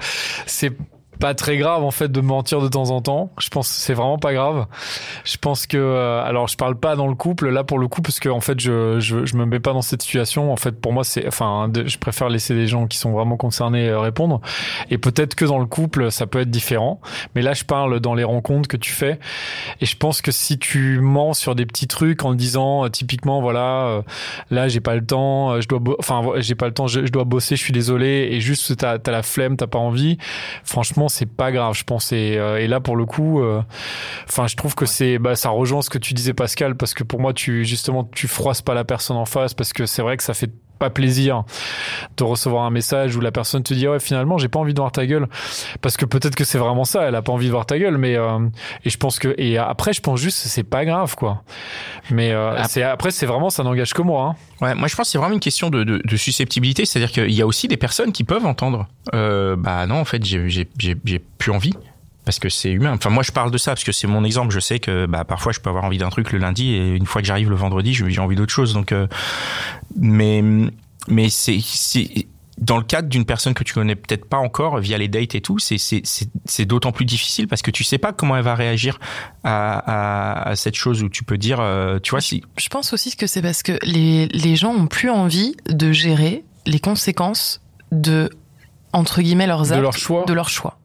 c'est 0.46 0.72
pas 1.18 1.34
très 1.34 1.56
grave 1.56 1.84
en 1.84 1.90
fait 1.90 2.10
de 2.10 2.20
mentir 2.20 2.60
de 2.60 2.68
temps 2.68 2.90
en 2.90 3.00
temps. 3.00 3.32
Je 3.38 3.48
pense 3.48 3.68
que 3.68 3.74
c'est 3.74 3.94
vraiment 3.94 4.18
pas 4.18 4.32
grave. 4.32 4.66
Je 5.24 5.36
pense 5.36 5.66
que 5.66 5.76
euh, 5.76 6.22
alors 6.24 6.48
je 6.48 6.56
parle 6.56 6.76
pas 6.76 6.96
dans 6.96 7.06
le 7.06 7.14
couple 7.14 7.48
là 7.50 7.64
pour 7.64 7.78
le 7.78 7.88
coup 7.88 8.02
parce 8.02 8.18
que 8.18 8.28
en 8.28 8.40
fait 8.40 8.58
je 8.60 8.98
je, 8.98 9.24
je 9.24 9.36
me 9.36 9.44
mets 9.44 9.60
pas 9.60 9.72
dans 9.72 9.82
cette 9.82 10.02
situation. 10.02 10.52
En 10.52 10.56
fait 10.56 10.80
pour 10.80 10.92
moi 10.92 11.04
c'est 11.04 11.26
enfin 11.26 11.70
je 11.84 11.98
préfère 11.98 12.28
laisser 12.28 12.54
les 12.54 12.66
gens 12.66 12.86
qui 12.86 12.98
sont 12.98 13.12
vraiment 13.12 13.36
concernés 13.36 13.88
euh, 13.88 14.00
répondre. 14.00 14.40
Et 14.90 14.98
peut-être 14.98 15.34
que 15.34 15.44
dans 15.44 15.58
le 15.58 15.66
couple 15.66 16.10
ça 16.10 16.26
peut 16.26 16.40
être 16.40 16.50
différent. 16.50 17.00
Mais 17.34 17.42
là 17.42 17.52
je 17.52 17.64
parle 17.64 18.00
dans 18.00 18.14
les 18.14 18.24
rencontres 18.24 18.68
que 18.68 18.76
tu 18.76 18.92
fais. 18.92 19.18
Et 19.80 19.86
je 19.86 19.96
pense 19.96 20.22
que 20.22 20.32
si 20.32 20.58
tu 20.58 21.00
mens 21.00 21.34
sur 21.34 21.54
des 21.54 21.66
petits 21.66 21.88
trucs 21.88 22.24
en 22.24 22.34
disant 22.34 22.84
euh, 22.84 22.88
typiquement 22.88 23.40
voilà 23.40 23.86
euh, 23.86 24.02
là 24.50 24.68
j'ai 24.68 24.80
pas 24.80 24.94
le 24.94 25.04
temps, 25.04 25.60
je 25.60 25.68
dois 25.68 25.80
enfin 25.98 26.22
j'ai 26.38 26.54
pas 26.54 26.66
le 26.66 26.74
temps, 26.74 26.86
je, 26.86 27.06
je 27.06 27.12
dois 27.12 27.24
bosser, 27.24 27.56
je 27.56 27.62
suis 27.62 27.72
désolé 27.72 28.28
et 28.32 28.40
juste 28.40 28.76
t'as 28.76 28.98
as 29.04 29.10
la 29.10 29.22
flemme, 29.22 29.56
t'as 29.56 29.66
pas 29.66 29.78
envie. 29.78 30.18
Franchement 30.64 31.01
c'est 31.08 31.26
pas 31.26 31.52
grave 31.52 31.74
je 31.74 31.84
pense. 31.84 32.12
Et, 32.12 32.36
euh, 32.36 32.60
et 32.60 32.66
là 32.66 32.80
pour 32.80 32.96
le 32.96 33.06
coup, 33.06 33.40
euh, 33.40 33.62
enfin 34.28 34.46
je 34.46 34.56
trouve 34.56 34.74
que 34.74 34.86
c'est 34.86 35.18
bah 35.18 35.36
ça 35.36 35.50
rejoint 35.50 35.82
ce 35.82 35.90
que 35.90 35.98
tu 35.98 36.14
disais 36.14 36.34
Pascal 36.34 36.76
parce 36.76 36.94
que 36.94 37.04
pour 37.04 37.20
moi 37.20 37.32
tu 37.32 37.64
justement 37.64 38.04
tu 38.04 38.28
froisses 38.28 38.62
pas 38.62 38.74
la 38.74 38.84
personne 38.84 39.16
en 39.16 39.26
face 39.26 39.54
parce 39.54 39.72
que 39.72 39.86
c'est 39.86 40.02
vrai 40.02 40.16
que 40.16 40.22
ça 40.22 40.34
fait 40.34 40.50
pas 40.82 40.90
plaisir 40.90 41.44
de 42.16 42.24
recevoir 42.24 42.64
un 42.64 42.70
message 42.70 43.14
où 43.16 43.20
la 43.20 43.30
personne 43.30 43.62
te 43.62 43.72
dit 43.72 43.86
ouais 43.86 44.00
finalement 44.00 44.36
j'ai 44.38 44.48
pas 44.48 44.58
envie 44.58 44.74
de 44.74 44.80
voir 44.80 44.90
ta 44.90 45.06
gueule 45.06 45.28
parce 45.80 45.96
que 45.96 46.04
peut-être 46.04 46.34
que 46.34 46.42
c'est 46.44 46.58
vraiment 46.58 46.84
ça 46.84 47.02
elle 47.04 47.14
a 47.14 47.22
pas 47.22 47.32
envie 47.32 47.46
de 47.46 47.52
voir 47.52 47.66
ta 47.66 47.78
gueule 47.78 47.98
mais 47.98 48.16
euh, 48.16 48.38
et 48.84 48.90
je 48.90 48.96
pense 48.96 49.20
que 49.20 49.32
et 49.38 49.58
après 49.58 49.92
je 49.92 50.00
pense 50.00 50.18
juste 50.20 50.38
c'est 50.38 50.64
pas 50.64 50.84
grave 50.84 51.14
quoi 51.14 51.42
mais 52.10 52.32
euh, 52.32 52.54
Ah. 52.58 52.64
c'est 52.68 52.82
après 52.82 53.12
c'est 53.12 53.26
vraiment 53.26 53.48
ça 53.50 53.62
n'engage 53.62 53.94
que 53.94 54.02
moi 54.02 54.30
hein. 54.30 54.34
Ouais, 54.60 54.74
moi 54.74 54.88
je 54.88 54.96
pense 54.96 55.06
que 55.06 55.12
c'est 55.12 55.18
vraiment 55.18 55.34
une 55.34 55.40
question 55.40 55.70
de, 55.70 55.82
de, 55.84 56.00
de 56.04 56.16
susceptibilité, 56.16 56.84
c'est-à-dire 56.84 57.10
qu'il 57.12 57.32
y 57.32 57.42
a 57.42 57.46
aussi 57.46 57.66
des 57.68 57.76
personnes 57.76 58.12
qui 58.12 58.22
peuvent 58.24 58.46
entendre. 58.46 58.86
Euh, 59.12 59.56
bah 59.56 59.86
non, 59.86 59.96
en 59.96 60.04
fait, 60.04 60.24
j'ai 60.24 60.48
j'ai 60.48 60.68
j'ai 60.78 60.96
j'ai 61.04 61.18
plus 61.18 61.50
envie 61.50 61.74
parce 62.24 62.38
que 62.38 62.48
c'est 62.48 62.70
humain. 62.70 62.92
Enfin, 62.94 63.10
moi 63.10 63.24
je 63.24 63.32
parle 63.32 63.50
de 63.50 63.58
ça 63.58 63.72
parce 63.72 63.82
que 63.82 63.90
c'est 63.90 64.06
mon 64.06 64.22
exemple. 64.22 64.54
Je 64.54 64.60
sais 64.60 64.78
que 64.78 65.06
bah 65.06 65.24
parfois 65.24 65.50
je 65.50 65.58
peux 65.58 65.68
avoir 65.68 65.82
envie 65.82 65.98
d'un 65.98 66.10
truc 66.10 66.30
le 66.30 66.38
lundi 66.38 66.74
et 66.74 66.94
une 66.94 67.06
fois 67.06 67.20
que 67.22 67.26
j'arrive 67.26 67.50
le 67.50 67.56
vendredi, 67.56 67.92
j'ai 67.92 68.08
j'ai 68.08 68.20
envie 68.20 68.36
d'autre 68.36 68.52
chose. 68.52 68.72
Donc, 68.72 68.92
euh, 68.92 69.08
mais 69.96 70.42
mais 71.08 71.28
c'est 71.30 71.58
dans 72.58 72.76
le 72.76 72.84
cadre 72.84 73.08
d'une 73.08 73.24
personne 73.24 73.54
que 73.54 73.64
tu 73.64 73.74
connais 73.74 73.96
peut-être 73.96 74.26
pas 74.26 74.36
encore 74.36 74.78
via 74.78 74.98
les 74.98 75.08
dates 75.08 75.34
et 75.34 75.40
tout, 75.40 75.58
c'est 75.58 76.64
d'autant 76.64 76.92
plus 76.92 77.04
difficile 77.04 77.48
parce 77.48 77.62
que 77.62 77.70
tu 77.70 77.82
sais 77.82 77.98
pas 77.98 78.12
comment 78.12 78.36
elle 78.36 78.44
va 78.44 78.54
réagir 78.54 79.00
à 79.42 79.72
à, 79.78 80.50
à 80.50 80.56
cette 80.56 80.74
chose 80.74 81.02
où 81.02 81.08
tu 81.08 81.24
peux 81.24 81.38
dire, 81.38 81.60
euh, 81.60 81.98
tu 81.98 82.10
vois, 82.10 82.20
si 82.20 82.42
Je 82.58 82.68
pense 82.68 82.92
aussi 82.92 83.16
que 83.16 83.26
c'est 83.26 83.42
parce 83.42 83.62
que 83.62 83.78
les, 83.82 84.28
les 84.28 84.56
gens 84.56 84.72
ont 84.74 84.86
plus 84.86 85.10
envie 85.10 85.56
de 85.68 85.92
gérer 85.92 86.44
les 86.66 86.78
conséquences 86.78 87.60
de 87.90 88.30
entre 88.92 89.22
guillemets 89.22 89.46
leurs 89.46 89.66
de 89.66 89.74
leur 89.74 89.96
choix 89.96 90.24
de 90.26 90.32
leur 90.32 90.48
choix. 90.48 90.78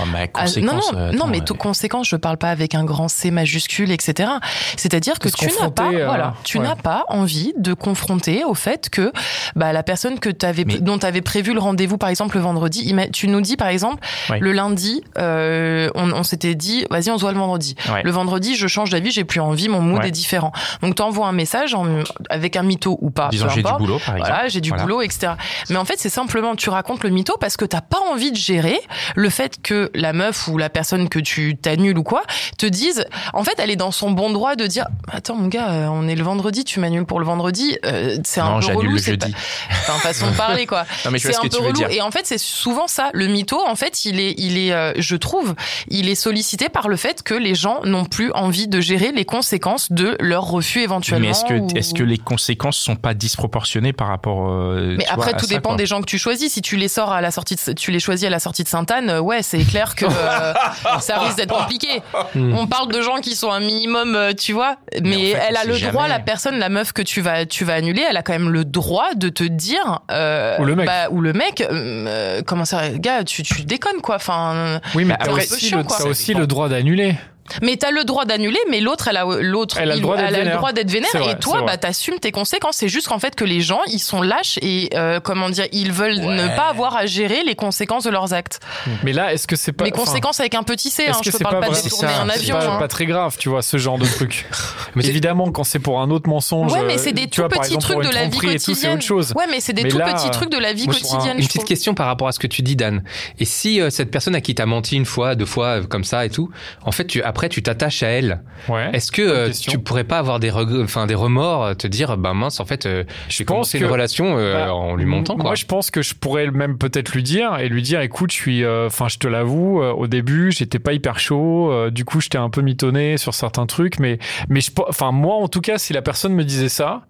Oh, 0.00 0.04
mais 0.12 0.30
Ah, 0.34 0.44
non, 0.60 0.74
non, 0.74 0.80
euh, 0.94 1.12
non, 1.12 1.26
mais 1.26 1.40
to- 1.40 1.54
conséquence, 1.54 2.08
je 2.08 2.16
parle 2.16 2.36
pas 2.36 2.50
avec 2.50 2.74
un 2.74 2.84
grand 2.84 3.08
C 3.08 3.30
majuscule, 3.30 3.90
etc. 3.90 4.30
C'est-à-dire 4.76 5.18
que 5.18 5.28
tu 5.28 5.46
n'as 5.60 5.70
pas, 5.70 5.92
euh, 5.92 6.06
voilà, 6.06 6.34
tu 6.44 6.58
ouais. 6.58 6.64
n'as 6.64 6.76
pas 6.76 7.04
envie 7.08 7.52
de 7.56 7.74
confronter 7.74 8.44
au 8.44 8.54
fait 8.54 8.88
que 8.90 9.12
bah, 9.56 9.72
la 9.72 9.82
personne 9.82 10.18
que 10.18 10.30
t'avais, 10.30 10.64
Mais- 10.64 10.78
dont 10.78 10.98
tu 10.98 11.06
avais 11.06 11.20
prévu 11.22 11.52
le 11.54 11.60
rendez-vous, 11.60 11.98
par 11.98 12.08
exemple 12.08 12.36
le 12.36 12.42
vendredi, 12.42 12.94
tu 13.12 13.28
nous 13.28 13.40
dis 13.40 13.56
par 13.56 13.68
exemple 13.68 14.02
Ouais. 14.28 14.38
le 14.40 14.52
lundi, 14.52 15.02
euh, 15.18 15.90
on, 15.94 16.12
on 16.12 16.22
s'était 16.22 16.54
dit, 16.54 16.84
vas-y, 16.90 17.10
on 17.10 17.16
se 17.16 17.22
voit 17.22 17.32
le 17.32 17.38
vendredi. 17.38 17.74
Ouais. 17.92 18.02
Le 18.02 18.10
vendredi, 18.10 18.54
je 18.56 18.66
change 18.66 18.90
d'avis, 18.90 19.10
j'ai 19.10 19.24
plus 19.24 19.40
envie, 19.40 19.68
mon 19.68 19.80
mood 19.80 20.00
Ouais. 20.00 20.08
est 20.08 20.12
différent. 20.12 20.52
Donc 20.82 20.94
t'envoies 20.94 21.26
un 21.26 21.32
message 21.32 21.74
en- 21.74 21.86
avec 22.28 22.56
un 22.56 22.62
mytho 22.62 22.98
ou 23.00 23.10
pas, 23.10 23.28
disons 23.30 23.48
j'ai 23.48 23.62
du 23.62 23.72
boulot 23.78 23.98
par 24.04 24.16
exemple. 24.16 24.30
Voilà, 24.32 24.48
j'ai 24.48 24.60
du 24.60 24.70
Voilà. 24.70 24.84
boulot, 24.84 25.02
etc. 25.02 25.32
Mais 25.70 25.76
en 25.76 25.84
fait, 25.84 25.94
c'est 25.98 26.08
simplement, 26.08 26.54
tu 26.56 26.70
racontes 26.70 27.02
le 27.04 27.10
mytho 27.10 27.36
parce 27.40 27.56
que 27.56 27.64
t'as 27.64 27.80
pas 27.80 27.98
envie 28.12 28.30
de 28.32 28.36
gérer 28.36 28.78
le 29.16 29.28
fait 29.30 29.60
que 29.62 29.69
la 29.94 30.12
meuf 30.12 30.48
ou 30.48 30.58
la 30.58 30.68
personne 30.70 31.08
que 31.08 31.18
tu 31.18 31.56
t'annules 31.56 31.98
ou 31.98 32.02
quoi 32.02 32.22
te 32.58 32.66
dise, 32.66 33.04
en 33.34 33.44
fait, 33.44 33.54
elle 33.58 33.70
est 33.70 33.76
dans 33.76 33.90
son 33.90 34.10
bon 34.10 34.30
droit 34.30 34.56
de 34.56 34.66
dire, 34.66 34.86
attends 35.10 35.34
mon 35.36 35.48
gars, 35.48 35.70
euh, 35.70 35.86
on 35.90 36.06
est 36.08 36.14
le 36.14 36.22
vendredi, 36.22 36.64
tu 36.64 36.80
m'annules 36.80 37.04
pour 37.06 37.20
le 37.20 37.26
vendredi, 37.26 37.76
euh, 37.84 38.18
c'est 38.24 38.40
un 38.40 38.58
Non, 38.58 38.60
peu 38.60 38.74
relou, 38.74 38.98
c'est 38.98 39.16
pas, 39.16 39.26
enfin, 39.70 39.92
façon 40.00 40.30
de 40.30 40.36
parler 40.36 40.66
quoi. 40.66 40.84
C'est 41.02 41.32
ce 41.32 41.38
un 41.38 41.42
que 41.42 41.48
peu 41.48 41.58
relou. 41.58 41.72
dire. 41.72 41.90
Et 41.90 42.00
en 42.00 42.10
fait, 42.10 42.26
c'est 42.26 42.38
souvent 42.38 42.86
ça. 42.86 43.10
Le 43.12 43.26
mytho, 43.26 43.58
en 43.66 43.74
fait, 43.76 44.04
il 44.04 44.20
est, 44.20 44.34
il 44.38 44.58
est, 44.58 44.72
euh, 44.72 44.92
je 44.96 45.16
trouve, 45.16 45.54
il 45.88 46.08
est 46.08 46.14
sollicité 46.14 46.68
par 46.68 46.88
le 46.88 46.96
fait 46.96 47.22
que 47.22 47.34
les 47.34 47.54
gens 47.54 47.80
n'ont 47.84 48.04
plus 48.04 48.32
envie 48.32 48.68
de 48.68 48.80
gérer 48.80 49.12
les 49.12 49.24
conséquences 49.24 49.92
de 49.92 50.16
leur 50.20 50.44
refus 50.44 50.80
éventuellement. 50.80 51.24
Mais 51.26 51.30
est-ce 51.30 51.44
que, 51.44 51.54
ou- 51.54 51.68
est-ce 51.76 51.94
que 51.94 52.02
les 52.02 52.18
conséquences 52.18 52.76
sont 52.78 52.96
pas 52.96 53.14
disproportionnées 53.14 53.92
par 53.92 54.08
rapport 54.08 54.48
euh, 54.50 54.94
Mais 54.98 55.06
après, 55.06 55.30
vois, 55.32 55.40
tout 55.40 55.46
ça, 55.46 55.54
dépend 55.54 55.70
quoi. 55.70 55.76
des 55.78 55.86
gens 55.86 56.00
que 56.00 56.06
tu 56.06 56.18
choisis. 56.18 56.52
Si 56.52 56.62
tu 56.62 56.76
les 56.76 56.88
sors 56.88 57.12
à 57.12 57.20
la 57.20 57.30
sortie, 57.30 57.56
de, 57.56 57.72
tu 57.72 57.90
les 57.90 58.00
choisis 58.00 58.26
à 58.26 58.30
la 58.30 58.38
sortie 58.40 58.64
de 58.64 58.68
Sainte-Anne, 58.68 59.18
ouais, 59.20 59.42
c'est 59.42 59.59
clair 59.64 59.94
que 59.94 60.04
euh, 60.08 60.52
ça 61.00 61.18
risque 61.18 61.36
d'être 61.36 61.54
compliqué. 61.56 62.02
Hmm. 62.34 62.54
On 62.54 62.66
parle 62.66 62.90
de 62.92 63.00
gens 63.00 63.16
qui 63.20 63.34
sont 63.34 63.50
un 63.50 63.60
minimum, 63.60 64.14
euh, 64.14 64.32
tu 64.32 64.52
vois. 64.52 64.76
Mais, 65.02 65.16
en 65.16 65.18
fait, 65.38 65.44
elle 65.48 65.56
a 65.56 65.64
le 65.64 65.78
droit, 65.78 66.02
jamais. 66.04 66.08
la 66.08 66.20
personne, 66.20 66.58
la 66.58 66.68
meuf 66.68 66.92
que 66.92 67.02
tu 67.02 67.20
vas, 67.20 67.46
tu 67.46 67.64
vas 67.64 67.74
annuler, 67.74 68.04
elle 68.08 68.16
a 68.16 68.22
quand 68.22 68.32
même 68.32 68.50
le 68.50 68.64
droit 68.64 69.14
de 69.14 69.28
te 69.28 69.44
dire. 69.44 70.00
euh, 70.10 70.56
Ou 70.58 70.64
le 70.64 70.76
mec. 70.76 70.86
bah, 70.86 71.08
ou 71.10 71.20
le 71.20 71.32
mec. 71.32 71.60
euh, 71.70 72.42
comment 72.46 72.64
ça, 72.64 72.90
gars, 72.90 73.24
tu, 73.24 73.42
tu 73.42 73.62
déconnes 73.62 74.00
quoi. 74.02 74.16
Enfin, 74.16 74.80
oui 74.94 75.04
mais 75.04 75.16
t'as 75.18 75.24
après, 75.26 75.42
aussi, 75.42 75.48
c'est 75.48 75.58
chiant, 75.68 75.78
le, 75.78 75.84
quoi. 75.84 75.96
t'as 75.98 76.04
aussi 76.08 76.34
le 76.34 76.46
droit 76.46 76.68
d'annuler 76.68 77.14
mais 77.62 77.76
t'as 77.76 77.90
le 77.90 78.04
droit 78.04 78.24
d'annuler, 78.24 78.58
mais 78.70 78.80
l'autre, 78.80 79.08
elle 79.08 79.16
a 79.16 79.24
l'autre, 79.24 79.78
Elle 79.80 79.90
a 79.90 79.94
le 79.94 80.00
droit 80.00 80.16
d'être 80.16 80.28
elle 80.28 80.34
a 80.34 80.38
le 80.38 80.44
vénère. 80.44 80.58
droit 80.58 80.72
d'être 80.72 80.90
vénère. 80.90 81.08
C'est 81.12 81.18
vrai, 81.18 81.32
et 81.32 81.38
toi, 81.38 81.62
bah 81.66 81.76
t'assumes 81.76 82.18
tes 82.18 82.32
conséquences. 82.32 82.76
C'est 82.76 82.88
juste 82.88 83.08
qu'en 83.08 83.18
fait 83.18 83.34
que 83.34 83.44
les 83.44 83.60
gens, 83.60 83.80
ils 83.86 83.98
sont 83.98 84.22
lâches 84.22 84.58
et 84.62 84.90
euh, 84.94 85.20
comment 85.20 85.50
dire, 85.50 85.66
ils 85.72 85.92
veulent 85.92 86.18
ne 86.18 86.56
pas 86.56 86.68
avoir 86.68 86.96
à 86.96 87.06
gérer 87.06 87.42
les 87.44 87.54
conséquences 87.54 88.04
de 88.04 88.10
leurs 88.10 88.32
actes. 88.32 88.60
mais 89.02 89.12
là 89.12 89.32
est-ce 89.32 89.46
que 89.46 89.56
c'est 89.56 89.72
pas 89.72 89.84
les 89.84 89.90
conséquences 89.90 90.40
avec 90.40 90.54
un 90.54 90.62
petit 90.62 90.90
C. 90.90 91.06
Hein, 91.08 91.12
je 91.22 91.30
te 91.30 91.36
c'est 91.36 91.42
parle 91.42 91.60
pas 91.60 91.68
pas, 91.68 91.76
de 91.76 91.82
détourner 91.82 92.08
un 92.08 92.26
ça, 92.26 92.34
c'est 92.34 92.40
avion. 92.40 92.58
pas, 92.58 92.66
hein. 92.66 92.78
pas 92.78 92.88
très 92.88 93.06
grave 93.06 93.36
tu 93.38 93.48
vois 93.48 93.62
ce 93.62 93.76
genre 93.76 93.98
de 93.98 94.06
truc 94.06 94.46
Mais 94.94 95.06
évidemment 95.06 95.50
quand 95.50 95.64
c'est 95.64 95.78
pour 95.78 96.00
un 96.00 96.10
autre 96.10 96.28
mensonge 96.28 96.72
Ouais, 96.72 96.82
mais 96.84 96.98
c'est 96.98 97.12
des 97.12 97.28
tout 97.28 97.42
petits 97.42 97.78
trucs 97.78 98.02
de 98.02 98.12
la 98.14 98.26
vie 98.26 98.38
quotidienne. 98.38 98.98
Ouais, 99.34 99.46
mais 99.50 99.60
c'est 99.60 99.72
des 99.72 99.88
tout 99.88 99.98
petits 99.98 100.30
trucs 100.30 100.50
de 100.50 100.58
la 100.58 100.72
vie 100.72 100.86
quotidienne. 100.86 101.38
Une 101.38 101.46
petite 101.46 101.64
question 101.64 101.94
par 101.94 102.06
rapport 102.06 102.28
à 102.28 102.32
ce 102.32 102.38
que 102.38 102.46
tu 102.46 102.62
dis, 102.62 102.76
Dan. 102.76 103.02
Et 103.38 103.44
si 103.44 103.80
euh, 103.80 103.90
cette 103.90 104.10
personne 104.10 104.34
à 104.34 104.40
qui 104.40 104.54
t'as 104.54 104.66
menti 104.66 104.96
une 104.96 105.04
fois, 105.04 105.34
deux 105.34 105.46
fois, 105.46 105.66
euh, 105.80 105.82
comme 105.82 106.04
ça 106.04 106.24
et 106.24 106.30
tout, 106.30 106.50
en 106.84 106.92
fait, 106.92 107.06
tu, 107.06 107.22
après, 107.22 107.39
tu 107.48 107.62
t'attaches 107.62 108.02
à 108.02 108.08
elle. 108.08 108.42
ouais 108.68 108.90
Est-ce 108.92 109.10
que 109.10 109.22
euh, 109.22 109.50
tu 109.50 109.78
pourrais 109.78 110.04
pas 110.04 110.18
avoir 110.18 110.38
des, 110.40 110.50
enfin, 110.52 111.06
des 111.06 111.14
remords, 111.14 111.64
euh, 111.64 111.74
te 111.74 111.86
dire, 111.86 112.16
bah 112.16 112.34
mince, 112.34 112.60
en 112.60 112.64
fait, 112.64 112.86
euh, 112.86 113.04
j'ai 113.28 113.44
pense 113.44 113.72
que- 113.72 113.78
une 113.78 113.86
relation 113.86 114.36
euh, 114.38 114.54
Bah, 114.66 114.74
en 114.74 114.94
lui 114.96 115.06
mentant, 115.06 115.34
quoi. 115.36 115.44
Moi, 115.44 115.54
je 115.54 115.64
pense 115.64 115.90
que 115.90 116.02
je 116.02 116.14
pourrais 116.14 116.50
même 116.50 116.76
peut-être 116.78 117.12
lui 117.12 117.22
dire 117.22 117.58
et 117.58 117.68
lui 117.68 117.82
dire, 117.82 118.00
écoute, 118.00 118.30
je 118.32 118.36
suis, 118.36 118.66
enfin, 118.66 119.08
je 119.08 119.18
te 119.18 119.26
l'avoue, 119.28 119.80
au 119.82 120.06
début, 120.06 120.52
j'étais 120.52 120.78
pas 120.78 120.92
hyper 120.92 121.18
chaud. 121.18 121.90
du 121.90 122.04
coup, 122.04 122.20
j'étais 122.20 122.38
un 122.38 122.50
peu 122.50 122.60
mitonné 122.60 123.16
sur 123.16 123.34
certains 123.34 123.66
trucs, 123.66 123.98
mais, 123.98 124.18
mais 124.48 124.60
je, 124.60 124.70
enfin, 124.88 125.12
moi, 125.12 125.36
en 125.36 125.48
tout 125.48 125.60
cas, 125.60 125.78
si 125.78 125.92
la 125.92 126.02
personne 126.02 126.34
me 126.34 126.44
disait 126.44 126.68
ça. 126.68 127.02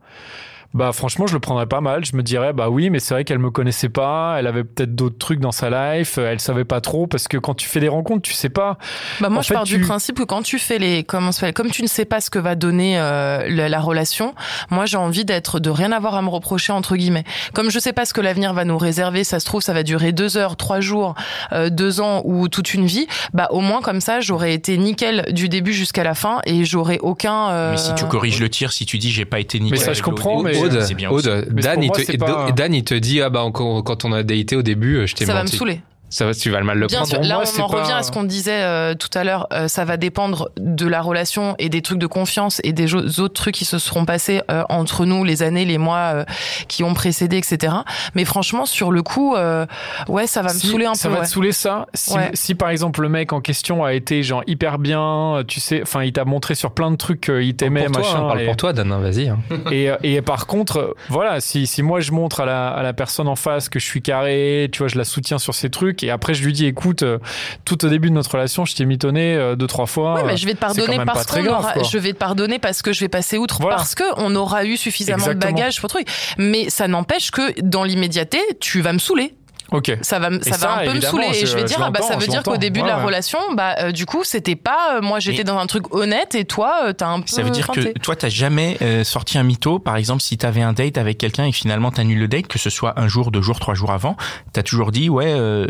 Bah 0.72 0.92
franchement, 0.92 1.26
je 1.26 1.34
le 1.34 1.40
prendrais 1.40 1.66
pas 1.66 1.80
mal. 1.80 2.04
Je 2.04 2.14
me 2.16 2.22
dirais, 2.22 2.52
bah 2.52 2.68
oui, 2.70 2.90
mais 2.90 3.00
c'est 3.00 3.12
vrai 3.14 3.24
qu'elle 3.24 3.38
me 3.40 3.50
connaissait 3.50 3.88
pas, 3.88 4.36
elle 4.38 4.46
avait 4.46 4.62
peut-être 4.64 4.94
d'autres 4.94 5.18
trucs 5.18 5.40
dans 5.40 5.50
sa 5.52 5.68
life, 5.98 6.16
euh, 6.18 6.30
elle 6.30 6.40
savait 6.40 6.64
pas 6.64 6.80
trop, 6.80 7.06
parce 7.08 7.26
que 7.28 7.36
quand 7.38 7.54
tu 7.54 7.68
fais 7.68 7.80
des 7.80 7.88
rencontres, 7.88 8.22
tu 8.22 8.34
sais 8.34 8.48
pas. 8.48 8.78
Bah 9.20 9.28
moi, 9.28 9.38
En 9.38 9.42
je 9.42 9.48
fait, 9.48 9.54
pars 9.54 9.64
du 9.64 9.80
principe 9.80 10.18
que 10.18 10.22
quand 10.22 10.42
tu 10.42 10.58
fais 10.60 10.78
les, 10.78 11.02
comment 11.02 11.32
ça 11.32 11.40
s'appelle, 11.40 11.54
comme 11.54 11.70
tu 11.70 11.82
ne 11.82 11.88
sais 11.88 12.04
pas 12.04 12.20
ce 12.20 12.30
que 12.30 12.38
va 12.38 12.54
donner 12.54 12.98
euh, 13.00 13.44
la, 13.48 13.68
la 13.68 13.80
relation, 13.80 14.34
moi 14.70 14.86
j'ai 14.86 14.96
envie 14.96 15.24
d'être, 15.24 15.58
de 15.58 15.70
rien 15.70 15.90
avoir 15.92 16.14
à 16.14 16.22
me 16.22 16.28
reprocher 16.28 16.72
entre 16.72 16.94
guillemets. 16.96 17.24
Comme 17.52 17.70
je 17.70 17.78
sais 17.80 17.92
pas 17.92 18.04
ce 18.04 18.14
que 18.14 18.20
l'avenir 18.20 18.52
va 18.54 18.64
nous 18.64 18.78
réserver, 18.78 19.24
ça 19.24 19.40
se 19.40 19.46
trouve 19.46 19.62
ça 19.62 19.72
va 19.72 19.82
durer 19.82 20.12
deux 20.12 20.36
heures, 20.36 20.56
trois 20.56 20.80
jours, 20.80 21.14
euh, 21.52 21.68
deux 21.70 22.00
ans 22.00 22.22
ou 22.24 22.46
toute 22.48 22.74
une 22.74 22.86
vie. 22.86 23.06
Bah 23.34 23.48
au 23.50 23.60
moins 23.60 23.80
comme 23.82 24.00
ça, 24.00 24.20
j'aurais 24.20 24.54
été 24.54 24.76
nickel 24.78 25.26
du 25.32 25.48
début 25.48 25.72
jusqu'à 25.72 26.04
la 26.04 26.14
fin 26.14 26.40
et 26.46 26.64
j'aurais 26.64 26.98
aucun. 27.00 27.50
euh, 27.50 27.70
Mais 27.72 27.76
si 27.76 27.92
tu 27.96 28.04
corriges 28.04 28.40
le 28.40 28.48
tir, 28.48 28.70
si 28.72 28.86
tu 28.86 28.98
dis 28.98 29.10
j'ai 29.10 29.24
pas 29.24 29.40
été 29.40 29.58
nickel. 29.58 29.78
Mais 29.78 29.84
ça, 29.84 29.94
je 29.94 30.02
comprends, 30.02 30.42
mais- 30.42 30.59
Aude, 30.64 30.80
c'est 30.82 30.94
bien 30.94 31.10
aussi. 31.10 31.28
Aude, 31.28 31.46
Dan, 31.50 31.82
il 31.82 31.90
te, 31.90 32.16
pas- 32.16 32.52
Dan, 32.52 32.74
il 32.74 32.84
te 32.84 32.94
dit, 32.94 33.20
ah 33.20 33.30
bah, 33.30 33.42
encore, 33.42 33.82
quand 33.84 34.04
on 34.04 34.12
a 34.12 34.22
daté 34.22 34.56
au 34.56 34.62
début, 34.62 34.96
euh, 34.96 35.06
je 35.06 35.14
t'ai 35.14 35.24
ça 35.24 35.32
va 35.32 35.40
me 35.40 35.44
menti. 35.44 35.56
saouler. 35.56 35.80
Ça 36.10 36.26
va, 36.26 36.34
tu 36.34 36.50
vas 36.50 36.58
le 36.58 36.64
mal 36.64 36.76
le 36.78 36.86
Bien 36.88 36.98
prendre. 36.98 37.10
sûr, 37.12 37.20
là 37.22 37.36
moi, 37.36 37.44
on 37.58 37.60
en 37.62 37.68
pas- 37.68 37.76
revient 37.82 37.92
à 37.92 38.02
ce 38.02 38.10
qu'on 38.10 38.24
disait 38.24 38.62
euh, 38.62 38.94
tout 38.94 39.08
à 39.14 39.22
l'heure. 39.24 39.46
euh, 39.52 39.68
ça 39.68 39.84
va 39.84 39.96
dépendre 39.96 40.50
de 40.58 40.86
la 40.86 41.00
relation 41.02 41.54
et 41.58 41.68
des 41.68 41.82
trucs 41.82 41.98
de 41.98 42.06
confiance 42.08 42.60
et 42.64 42.72
des 42.72 42.94
autres 42.94 43.28
trucs 43.34 43.54
qui 43.54 43.64
se 43.64 43.78
seront 43.78 44.04
passés 44.04 44.42
euh, 44.50 44.64
entre 44.68 45.04
nous, 45.06 45.22
les 45.24 45.42
années, 45.42 45.64
les 45.64 45.78
mois 45.78 46.12
euh, 46.14 46.24
qui 46.68 46.82
ont 46.84 46.94
précédé, 46.94 47.36
etc. 47.38 47.72
Mais 48.14 48.24
franchement, 48.24 48.66
sur 48.66 48.90
le 48.90 49.02
coup, 49.02 49.36
euh, 49.36 49.66
ouais, 50.08 50.26
ça 50.26 50.42
va 50.42 50.52
me 50.52 50.58
Si, 50.58 50.66
saouler 50.66 50.86
un 50.86 50.94
ça 50.94 51.08
peu. 51.08 51.14
va 51.14 51.20
ouais. 51.20 51.26
te 51.26 51.30
saouler 51.30 51.52
ça. 51.52 51.86
Si, 51.94 52.12
Ouais. 52.14 52.30
si 52.34 52.54
par 52.56 52.70
exemple 52.70 53.02
le 53.02 53.08
mec 53.08 53.32
en 53.32 53.40
question 53.40 53.84
a 53.84 53.92
été 53.92 54.22
genre 54.24 54.42
hyper 54.48 54.78
bien, 54.78 55.42
tu 55.46 55.60
sais, 55.60 55.80
enfin 55.82 56.02
il 56.02 56.12
t'a 56.12 56.24
montré 56.24 56.54
sur 56.56 56.72
plein 56.72 56.90
de 56.90 56.96
trucs 56.96 57.20
qu'il 57.20 57.54
t'aimait, 57.54 57.86
toi, 57.86 58.00
machin. 58.00 58.16
hein, 58.24 58.26
parle 58.28 58.40
et, 58.42 58.46
pour 58.46 58.56
toi, 58.56 58.72
Dan, 58.72 58.90
hein, 58.90 58.98
vas-y. 58.98 59.28
hein. 59.28 59.38
et, 59.70 59.90
et 60.02 60.22
par 60.22 60.46
contre, 60.48 60.96
voilà, 61.08 61.40
si, 61.40 61.66
si 61.68 61.82
moi 61.82 62.00
je 62.00 62.10
montre 62.10 62.40
à 62.40 62.46
la, 62.46 62.68
à 62.70 62.82
la 62.82 62.92
personne 62.92 63.28
en 63.28 63.36
face 63.36 63.68
que 63.68 63.78
je 63.78 63.84
suis 63.84 64.02
carré, 64.02 64.68
tu 64.72 64.80
vois, 64.80 64.88
je 64.88 64.98
la 64.98 65.04
soutiens 65.04 65.38
sur 65.38 65.54
ces 65.54 65.70
trucs, 65.70 65.99
et 66.02 66.10
après 66.10 66.34
je 66.34 66.44
lui 66.44 66.52
dis, 66.52 66.66
écoute, 66.66 67.02
euh, 67.02 67.18
tout 67.64 67.84
au 67.84 67.88
début 67.88 68.08
de 68.08 68.14
notre 68.14 68.32
relation, 68.32 68.64
je 68.64 68.74
t'ai 68.74 68.84
mitonné 68.84 69.34
euh, 69.34 69.56
deux 69.56 69.66
trois 69.66 69.86
fois. 69.86 70.14
Ouais, 70.14 70.24
mais 70.24 70.36
je 70.36 70.46
vais 70.46 70.54
te 70.54 70.58
pardonner 70.60 70.98
parce 71.04 71.26
grave, 71.26 71.48
aura, 71.48 71.82
je 71.82 71.98
vais 71.98 72.12
te 72.12 72.18
pardonner 72.18 72.58
parce 72.58 72.82
que 72.82 72.92
je 72.92 73.00
vais 73.00 73.08
passer 73.08 73.38
outre 73.38 73.58
Voilà. 73.60 73.76
parce 73.76 73.94
que 73.94 74.04
on 74.16 74.34
aura 74.34 74.64
eu 74.64 74.76
suffisamment 74.76 75.18
Exactement. 75.18 75.50
de 75.52 75.56
bagages 75.56 75.80
pour 75.80 75.88
truc. 75.88 76.06
Mais 76.38 76.70
ça 76.70 76.88
n'empêche 76.88 77.30
que 77.30 77.60
dans 77.60 77.84
l'immédiateté, 77.84 78.38
tu 78.60 78.80
vas 78.80 78.92
me 78.92 78.98
saouler. 78.98 79.34
Ok. 79.72 79.96
Ça 80.02 80.18
va, 80.18 80.30
ça 80.42 80.52
ça, 80.54 80.66
va 80.66 80.78
un 80.80 80.84
peu 80.86 80.94
me 80.94 81.00
saouler 81.00 81.26
et 81.30 81.34
je- 81.34 81.46
je 81.46 81.54
vais 81.54 81.60
je 81.62 81.66
dire 81.66 81.78
ah 81.80 81.90
bah 81.90 82.00
ça 82.02 82.14
veut 82.16 82.22
je 82.22 82.26
dire 82.30 82.42
qu'au 82.42 82.56
début 82.56 82.82
de 82.82 82.86
la 82.86 82.98
ouais. 82.98 83.04
relation, 83.04 83.38
bah 83.54 83.76
euh, 83.80 83.92
du 83.92 84.04
coup 84.06 84.24
c'était 84.24 84.56
pas 84.56 84.96
euh, 84.96 85.00
moi 85.00 85.20
j'étais 85.20 85.44
dans 85.44 85.58
un 85.58 85.66
truc 85.66 85.94
honnête 85.94 86.34
et 86.34 86.44
toi 86.44 86.74
euh, 86.86 86.92
t'as 86.92 87.06
un 87.08 87.20
peu. 87.20 87.26
Ça 87.28 87.42
veut 87.42 87.50
dire 87.50 87.66
feinté. 87.66 87.92
que 87.92 87.98
toi, 88.00 88.16
t'as 88.16 88.28
jamais 88.28 88.76
euh, 88.82 89.04
sorti 89.04 89.38
un 89.38 89.42
mytho. 89.44 89.78
Par 89.78 89.96
exemple, 89.96 90.22
si 90.22 90.36
t'avais 90.38 90.62
un 90.62 90.72
date 90.72 90.98
avec 90.98 91.18
quelqu'un 91.18 91.44
et 91.44 91.52
finalement 91.52 91.90
t'annules 91.90 92.18
le 92.18 92.28
date, 92.28 92.46
que 92.48 92.58
ce 92.58 92.68
soit 92.70 92.98
un 92.98 93.06
jour, 93.08 93.30
deux 93.30 93.42
jours, 93.42 93.60
trois 93.60 93.74
jours 93.74 93.92
avant, 93.92 94.16
t'as 94.52 94.62
toujours 94.62 94.90
dit 94.90 95.08
ouais, 95.08 95.32
euh, 95.32 95.66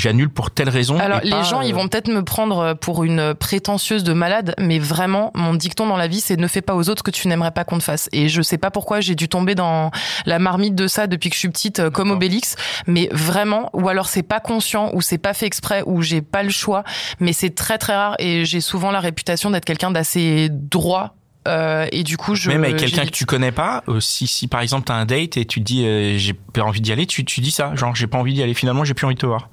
j'annule 0.00 0.30
pour 0.30 0.50
telle 0.50 0.68
raison. 0.68 0.98
Alors 0.98 1.20
les 1.22 1.30
pas, 1.30 1.42
gens, 1.42 1.60
ils 1.60 1.72
euh, 1.72 1.76
vont 1.76 1.88
peut-être 1.88 2.08
me 2.08 2.22
prendre 2.22 2.74
pour 2.74 3.04
une 3.04 3.34
prétentieuse 3.34 4.04
de 4.04 4.12
malade, 4.12 4.54
mais 4.58 4.78
vraiment, 4.78 5.30
mon 5.34 5.54
dicton 5.54 5.86
dans 5.86 5.96
la 5.96 6.08
vie, 6.08 6.20
c'est 6.20 6.36
ne 6.36 6.48
fais 6.48 6.62
pas 6.62 6.74
aux 6.74 6.88
autres 6.88 7.00
ce 7.00 7.02
que 7.02 7.10
tu 7.10 7.28
n'aimerais 7.28 7.50
pas 7.50 7.64
qu'on 7.64 7.78
te 7.78 7.84
fasse. 7.84 8.08
Et 8.12 8.28
je 8.28 8.42
sais 8.42 8.58
pas 8.58 8.70
pourquoi 8.70 9.00
j'ai 9.00 9.14
dû 9.14 9.28
tomber 9.28 9.54
dans 9.54 9.90
la 10.24 10.38
marmite 10.38 10.74
de 10.74 10.88
ça 10.88 11.06
depuis 11.06 11.28
que 11.28 11.34
je 11.34 11.40
suis 11.40 11.48
petite, 11.48 11.80
euh, 11.80 11.90
comme. 11.90 12.06
Obélix. 12.10 12.56
Mais 12.86 13.08
vraiment, 13.12 13.68
ou 13.72 13.88
alors 13.88 14.06
c'est 14.06 14.22
pas 14.22 14.40
conscient, 14.40 14.90
ou 14.94 15.02
c'est 15.02 15.18
pas 15.18 15.34
fait 15.34 15.46
exprès, 15.46 15.82
ou 15.86 16.02
j'ai 16.02 16.22
pas 16.22 16.42
le 16.42 16.50
choix. 16.50 16.84
Mais 17.20 17.32
c'est 17.32 17.54
très 17.54 17.78
très 17.78 17.96
rare 17.96 18.14
et 18.18 18.44
j'ai 18.44 18.60
souvent 18.60 18.90
la 18.90 19.00
réputation 19.00 19.50
d'être 19.50 19.64
quelqu'un 19.64 19.90
d'assez 19.90 20.48
droit. 20.50 21.14
Euh, 21.46 21.86
et 21.92 22.02
du 22.02 22.16
coup, 22.16 22.34
je 22.34 22.50
Même 22.50 22.64
avec 22.64 22.76
quelqu'un 22.76 23.04
que 23.04 23.10
tu 23.10 23.24
connais 23.24 23.52
pas, 23.52 23.84
euh, 23.88 24.00
si, 24.00 24.26
si 24.26 24.48
par 24.48 24.60
exemple 24.60 24.84
t'as 24.86 24.94
un 24.94 25.04
date 25.04 25.36
et 25.36 25.44
tu 25.44 25.60
te 25.60 25.64
dis 25.64 25.84
euh, 25.84 26.18
j'ai 26.18 26.32
pas 26.32 26.62
envie 26.62 26.80
d'y 26.80 26.92
aller, 26.92 27.06
tu, 27.06 27.24
tu 27.24 27.40
dis 27.40 27.52
ça, 27.52 27.74
genre 27.76 27.94
j'ai 27.94 28.08
pas 28.08 28.18
envie 28.18 28.34
d'y 28.34 28.42
aller, 28.42 28.54
finalement 28.54 28.84
j'ai 28.84 28.94
plus 28.94 29.06
envie 29.06 29.14
de 29.14 29.20
te 29.20 29.26
voir. 29.26 29.48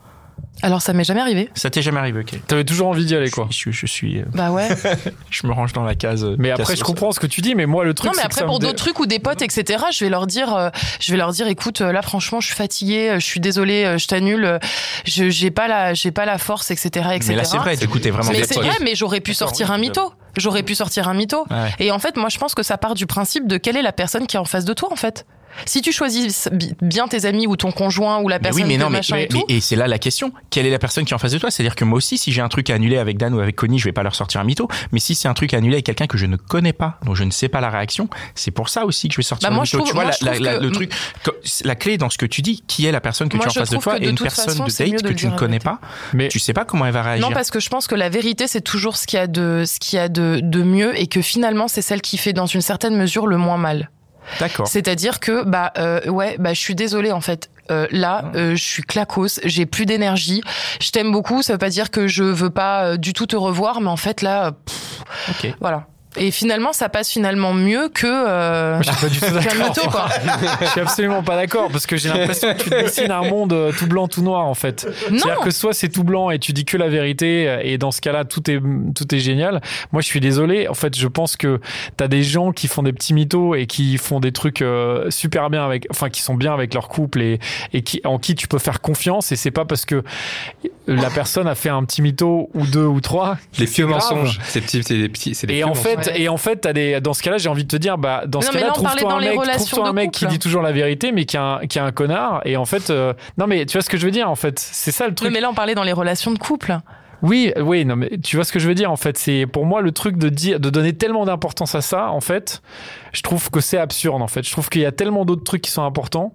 Alors 0.62 0.82
ça 0.82 0.94
m'est 0.94 1.04
jamais 1.04 1.20
arrivé. 1.20 1.50
Ça 1.56 1.70
t'est 1.70 1.82
jamais 1.82 2.00
arrivé, 2.00 2.22
ok. 2.22 2.40
T'avais 2.48 2.63
toujours 2.63 2.88
envie 2.88 3.06
d'y 3.06 3.16
aller, 3.16 3.30
quoi. 3.30 3.48
Je, 3.52 3.72
je, 3.72 3.72
je 3.72 3.86
suis, 3.86 4.20
euh, 4.20 4.25
Bah 4.34 4.52
ouais. 4.52 4.70
je 5.30 5.46
me 5.46 5.52
range 5.52 5.74
dans 5.74 5.84
la 5.84 5.96
case. 5.96 6.24
euh, 6.24 6.36
Mais 6.40 6.52
après, 6.52 6.75
je 6.78 6.84
comprends 6.84 7.12
ce 7.12 7.20
que 7.20 7.28
tu 7.28 7.42
dis, 7.42 7.54
mais 7.54 7.66
moi, 7.66 7.84
le 7.84 7.94
truc, 7.94 8.06
Non, 8.06 8.12
mais 8.16 8.22
c'est 8.22 8.28
que 8.30 8.34
après 8.34 8.40
ça 8.42 8.46
pour 8.46 8.60
dé- 8.60 8.68
d'autres 8.68 8.78
trucs 8.78 9.00
ou 9.00 9.06
des 9.06 9.20
potes, 9.20 9.42
etc. 9.42 9.84
Je 9.92 10.06
vais 10.06 10.10
leur 10.10 10.25
dire, 10.25 10.56
euh, 10.56 10.70
je 11.02 11.12
vais 11.12 11.18
leur 11.18 11.32
dire, 11.32 11.48
écoute, 11.48 11.82
euh, 11.82 11.92
là 11.92 12.02
franchement, 12.02 12.40
je 12.40 12.48
suis 12.48 12.56
fatiguée, 12.56 13.10
euh, 13.10 13.20
je 13.20 13.25
suis 13.25 13.42
désolée, 13.42 13.84
euh, 13.84 13.98
je 13.98 14.08
t'annule, 14.08 14.46
euh, 14.46 14.60
je 15.06 15.30
j'ai 15.30 15.52
pas 15.52 15.68
la, 15.68 15.94
j'ai 15.94 16.12
pas 16.12 16.25
la 16.25 16.38
force, 16.38 16.72
etc., 16.72 16.88
etc. 17.13 17.20
Mais 17.30 17.36
là 17.36 17.44
c'est 17.44 17.58
vrai, 17.58 17.75
du 17.75 17.88
coup 17.90 18.00
t'es 18.00 18.12
vraiment 18.12 18.32
Mais 18.32 18.44
c'est 18.46 18.56
vrai, 18.56 18.78
mais 18.82 18.96
j'aurais 18.96 19.20
pu 19.22 19.34
sortir 19.34 19.72
un 19.72 19.78
mytho. 19.78 20.13
J'aurais 20.38 20.63
pu 20.63 20.75
sortir 20.75 21.10
un 21.10 21.13
mytho. 21.13 21.46
Ouais. 21.52 21.72
Et 21.80 21.92
en 21.92 22.00
fait, 22.00 22.16
moi, 22.18 22.28
je 22.30 22.38
pense 22.40 22.56
que 22.56 22.63
ça 22.63 22.78
part 22.78 22.96
du 22.96 23.06
principe 23.06 23.48
de 23.48 23.58
quelle 23.58 23.78
est 23.78 23.84
la 23.84 23.92
personne 23.92 24.25
qui 24.28 24.36
est 24.36 24.40
en 24.40 24.46
face 24.46 24.66
de 24.66 24.74
toi, 24.74 24.90
en 24.92 24.96
fait. 24.96 25.25
Si 25.65 25.81
tu 25.81 25.91
choisis 25.91 26.50
bi- 26.51 26.74
bien 26.81 27.07
tes 27.07 27.25
amis 27.25 27.48
ou 27.48 27.55
ton 27.55 27.72
conjoint 27.72 28.19
ou 28.19 28.27
la 28.29 28.38
Mais 28.38 28.43
personne 28.43 28.63
oui, 28.63 28.67
mais 28.67 28.75
que 28.77 28.81
non, 28.81 28.89
mais, 28.89 28.98
machin 29.00 29.15
mais- 29.15 29.24
et 29.24 29.27
tout, 29.27 29.43
et 29.50 29.62
c'est 29.62 29.75
là 29.75 29.88
la 29.88 30.00
question. 30.00 30.31
Quelle 30.50 30.65
est 30.65 30.72
la 30.72 30.79
personne 30.79 31.05
qui 31.05 31.12
est 31.12 31.15
en 31.15 31.19
face 31.19 31.31
de 31.31 31.38
toi? 31.38 31.51
C'est-à-dire 31.51 31.75
que 31.75 31.86
moi 31.86 31.98
aussi, 31.98 32.17
si 32.17 32.31
j'ai 32.31 32.41
un 32.41 32.50
truc 32.50 32.69
à 32.69 32.75
annuler 32.75 32.98
avec 32.98 33.17
Dan 33.17 33.33
ou 33.33 33.39
avec 33.39 33.55
Connie, 33.55 33.79
je 33.79 33.86
vais 33.86 33.91
pas 33.91 34.03
leur 34.03 34.15
sortir 34.15 34.41
un 34.41 34.43
mytho. 34.43 34.67
Mais 34.91 35.00
si 35.00 35.15
c'est 35.15 35.27
un 35.27 35.33
truc 35.33 35.53
à 35.53 35.57
annuler 35.57 35.75
avec 35.75 35.86
quelqu'un 35.86 36.07
que 36.07 36.17
je 36.17 36.25
ne 36.25 36.36
connais 36.38 36.74
pas, 36.74 37.00
dont 37.05 37.15
je 37.15 37.24
ne 37.24 37.31
sais 37.31 37.50
pas 37.50 37.62
la 37.62 37.69
réaction, 37.69 38.10
c'est 38.36 38.51
pour 38.51 38.69
ça 38.69 38.86
aussi 38.86 39.07
que 39.07 39.13
je 39.13 39.17
vais 39.19 39.24
sortir 39.24 39.50
Bah, 39.50 39.53
un 39.53 39.55
moi, 39.55 39.63
mytho. 39.63 39.77
je 39.77 39.77
trouve- 39.77 39.88
tu 39.89 39.93
vois, 39.93 40.03
moi, 40.03 40.12
la, 40.12 40.17
je 40.19 40.25
la- 40.25 40.31
trouve 40.33 40.45
la- 40.45 40.57
que- 40.57 40.63
le 40.63 40.72
truc, 40.72 40.93
la 41.65 41.75
clé 41.75 41.98
dans 41.98 42.10
ce 42.10 42.17
que 42.17 42.25
tu 42.25 42.41
dis, 42.41 42.63
qui 42.67 42.86
est 42.86 42.91
la 42.91 43.01
personne 43.01 43.29
que 43.29 43.38
Moi, 43.38 43.45
tu 43.48 43.57
as 43.57 43.62
en 43.62 43.65
face 43.65 43.69
de 43.72 43.77
toi 43.77 43.98
et 43.98 44.01
de 44.01 44.10
une 44.10 44.17
personne 44.17 44.45
façon, 44.45 44.65
de 44.65 44.91
date 44.91 45.03
que 45.03 45.13
tu 45.13 45.27
ne 45.27 45.36
connais 45.38 45.60
pas. 45.60 45.79
Mais 46.13 46.27
Tu 46.29 46.39
sais 46.39 46.53
pas 46.53 46.65
comment 46.65 46.86
elle 46.86 46.93
va 46.93 47.03
réagir. 47.03 47.27
Non, 47.27 47.33
parce 47.33 47.51
que 47.51 47.60
je 47.60 47.69
pense 47.69 47.88
que 47.88 47.95
la 47.95 48.10
vérité, 48.10 48.48
c'est 48.48 48.62
toujours 48.62 48.98
ce 48.98 49.05
qu'il 49.07 49.17
y 49.17 49.22
a 49.22 49.27
de, 49.27 49.63
ce 49.65 49.79
qu'il 49.79 49.98
y 49.98 50.00
a 50.00 50.10
de, 50.10 50.39
de 50.41 50.63
mieux 50.63 51.00
et 51.00 51.07
que 51.07 51.22
finalement, 51.22 51.67
c'est 51.67 51.81
celle 51.81 52.01
qui 52.01 52.17
fait 52.17 52.33
dans 52.33 52.45
une 52.48 52.62
certaine 52.62 52.95
mesure 52.95 53.27
le 53.27 53.38
moins 53.38 53.57
mal. 53.57 53.89
D'accord. 54.39 54.68
C'est-à-dire 54.68 55.20
que, 55.20 55.44
bah, 55.44 55.72
euh, 55.77 56.06
ouais, 56.10 56.36
bah, 56.39 56.53
je 56.53 56.60
suis 56.60 56.75
désolée, 56.75 57.12
en 57.12 57.22
fait. 57.22 57.50
Euh, 57.72 57.88
là, 57.92 58.25
euh, 58.36 58.56
je 58.56 58.63
suis 58.63 58.84
clacos, 58.84 59.39
j'ai 59.46 59.65
plus 59.65 59.86
d'énergie. 59.86 60.42
Je 60.82 60.92
t'aime 60.92 61.12
beaucoup, 61.13 61.42
ça 61.42 61.53
veut 61.53 61.60
pas 61.60 61.70
dire 61.70 61.92
que 61.92 62.08
je 62.08 62.24
veux 62.24 62.50
pas 62.50 62.84
euh, 62.86 62.98
du 62.98 63.13
tout 63.13 63.25
te 63.25 63.38
revoir, 63.38 63.80
mais 63.80 63.88
en 63.89 63.96
fait, 63.98 64.22
là, 64.22 64.48
euh, 64.48 64.51
pff, 64.51 65.03
Ok. 65.30 65.53
voilà. 65.62 65.88
Et 66.17 66.32
finalement, 66.32 66.74
ça 66.74 66.89
passe 66.89 67.10
finalement 67.10 67.53
mieux 67.53 67.89
que, 67.89 68.05
euh, 68.05 68.82
je 68.82 68.91
suis 68.91 69.01
pas 69.01 69.10
du 69.10 69.20
tout 69.20 69.25
qu'un 69.25 69.55
d'accord. 69.55 69.70
mytho, 69.70 69.89
quoi. 69.89 70.10
Je 70.62 70.65
suis 70.67 70.82
absolument 70.82 71.24
pas 71.24 71.36
d'accord 71.36 71.70
parce 71.72 71.86
que 71.86 71.98
j'ai 71.98 72.10
l'impression 72.10 72.53
que 72.53 72.63
tu 72.63 72.70
dessines 72.70 73.12
un 73.12 73.27
monde 73.27 73.53
euh, 73.53 73.72
tout 73.72 73.88
blanc, 73.88 74.08
tout 74.08 74.22
noir 74.22 74.46
en 74.46 74.53
fait. 74.53 74.88
C'est-à-dire 75.08 75.39
que 75.39 75.51
soit 75.51 75.74
c'est 75.74 75.89
tout 75.89 76.03
blanc 76.03 76.29
et 76.29 76.39
tu 76.39 76.53
dis 76.53 76.65
que 76.65 76.77
la 76.77 76.88
vérité 76.88 77.48
euh, 77.48 77.60
et 77.63 77.77
dans 77.77 77.91
ce 77.91 78.01
cas-là 78.01 78.25
tout 78.25 78.50
est 78.50 78.60
tout 78.96 79.15
est 79.15 79.20
génial. 79.20 79.62
Moi 79.91 80.01
je 80.01 80.08
suis 80.08 80.20
désolé. 80.20 80.67
En 80.67 80.74
fait 80.74 80.98
je 80.98 81.08
pense 81.08 81.36
que 81.36 81.60
t'as 81.98 82.08
des 82.08 82.24
gens 82.24 82.51
qui 82.51 82.67
font 82.67 82.84
des 82.84 82.93
petits 82.93 83.13
mythos 83.13 83.55
et 83.55 83.65
qui 83.65 83.98
font 83.98 84.20
des 84.20 84.32
trucs 84.32 84.62
euh, 84.62 85.10
super 85.10 85.50
bien 85.50 85.65
avec, 85.65 85.88
enfin 85.89 86.10
qui 86.10 86.22
sont 86.22 86.36
bien 86.36 86.53
avec 86.53 86.74
leur 86.74 86.88
couple 86.88 87.22
et 87.22 87.39
et 87.74 87.82
qui 87.82 88.01
en 88.05 88.20
qui 88.20 88.36
tu 88.36 88.48
peux 88.48 88.60
faire 88.60 88.82
confiance 88.82 89.32
et 89.32 89.36
c'est 89.36 89.51
pas 89.51 89.65
parce 89.65 89.86
que 89.86 90.03
la 90.88 91.10
personne 91.10 91.48
a 91.48 91.56
fait 91.56 91.70
un 91.70 91.84
petit 91.86 92.02
mytho 92.02 92.50
ou 92.54 92.66
deux 92.66 92.86
ou 92.86 93.00
trois. 93.02 93.38
Les 93.58 93.66
vieux 93.66 93.86
mensonges. 93.86 94.40
C'est 94.44 94.62
petit, 94.62 94.84
c'est 94.84 94.98
des 94.98 95.10
petits, 95.10 95.34
c'est 95.36 95.48
des 95.48 95.56
Et 95.56 95.63
en 95.63 95.70
mensonges. 95.70 95.84
fait, 95.84 96.12
Ouais. 96.12 96.22
et 96.22 96.30
en 96.30 96.38
fait, 96.38 96.58
t'as 96.58 96.74
des, 96.74 97.00
dans 97.00 97.13
ce 97.13 97.24
cas-là, 97.24 97.38
j'ai 97.38 97.50
envie 97.50 97.63
de 97.63 97.70
te 97.70 97.75
dire, 97.78 97.98
bah, 97.98 98.24
dans 98.28 98.40
Non, 98.40 98.48
ce 98.48 98.52
cas-là, 98.52 98.72
trouve-toi 98.72 99.10
dans 99.10 99.16
un 99.16 99.20
les 99.22 99.30
mec, 99.30 99.40
relations 99.40 99.66
trouve-toi 99.78 99.90
un 99.90 99.94
mec 99.94 100.12
qui 100.12 100.25
dit 100.28 100.40
toujours 100.40 100.62
la 100.62 100.72
vérité, 100.72 101.12
mais 101.12 101.25
qui 101.25 101.38
a 101.38 101.44
un, 101.44 101.68
qui 101.68 101.80
a 101.80 101.86
un 101.86 101.92
connard. 101.92 102.42
Et 102.46 102.58
en 102.58 102.66
fait, 102.66 102.90
euh, 102.90 103.13
non, 103.38 103.48
mais 103.48 103.66
tu 103.66 103.74
vois 103.78 103.82
ce 103.82 103.90
que 103.90 103.98
je 103.98 104.06
veux 104.06 104.12
dire, 104.12 104.30
en 104.30 104.36
fait, 104.36 104.60
c'est 104.60 104.92
ça 104.92 105.06
le 105.06 105.12
Oui, 105.12 105.16
truc. 105.16 105.32
mais 105.32 105.40
là, 105.40 105.50
on 105.50 105.54
parlait 105.54 105.75
dans 105.75 105.84
les 105.84 105.94
relations 105.94 106.32
de 106.32 106.38
couple. 106.40 106.78
Oui, 107.24 107.53
oui, 107.58 107.86
non, 107.86 107.96
mais 107.96 108.12
tu 108.22 108.36
vois 108.36 108.46
ce 108.46 108.51
que 108.51 108.60
je 108.60 108.68
veux 108.68 108.75
dire, 108.75 108.92
en 108.92 108.98
fait, 108.98 109.18
c'est 109.18 109.46
pour 109.48 109.65
moi 109.65 109.82
le 109.82 109.92
truc 109.92 110.18
de 110.18 110.30
dire, 110.30 110.60
de 110.60 110.70
donner 110.70 110.94
tellement 110.94 111.25
d'importance 111.25 111.74
à 111.74 111.82
ça, 111.82 112.10
en 112.10 112.20
fait, 112.22 112.62
je 113.13 113.22
trouve 113.22 113.50
que 113.50 113.62
c'est 113.62 113.77
absurde, 113.77 114.22
en 114.22 114.27
fait. 114.27 114.44
Je 114.46 114.51
trouve 114.51 114.68
qu'il 114.70 114.82
y 114.82 114.86
a 114.86 114.92
tellement 114.92 115.24
d'autres 115.24 115.44
trucs 115.44 115.62
qui 115.62 115.72
sont 115.72 115.84
importants 115.84 116.34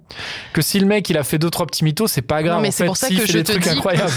que 0.55 0.63
si 0.63 0.81
le 0.81 0.87
mec 0.87 1.09
il 1.11 1.19
a 1.19 1.25
fait 1.25 1.39
deux 1.39 1.51
trois 1.51 1.67
petits 1.67 1.85
mythos, 1.85 2.07
c'est 2.09 2.23
pas 2.23 2.43
grave. 2.43 2.57
Non, 2.57 2.63
mais 2.63 2.71
c'est 2.71 2.87
pour 2.87 2.97
ça 2.97 3.09
que 3.11 3.15
je 3.27 3.39
te 3.41 3.59
dis- 3.59 3.69
incroyables. 3.69 4.11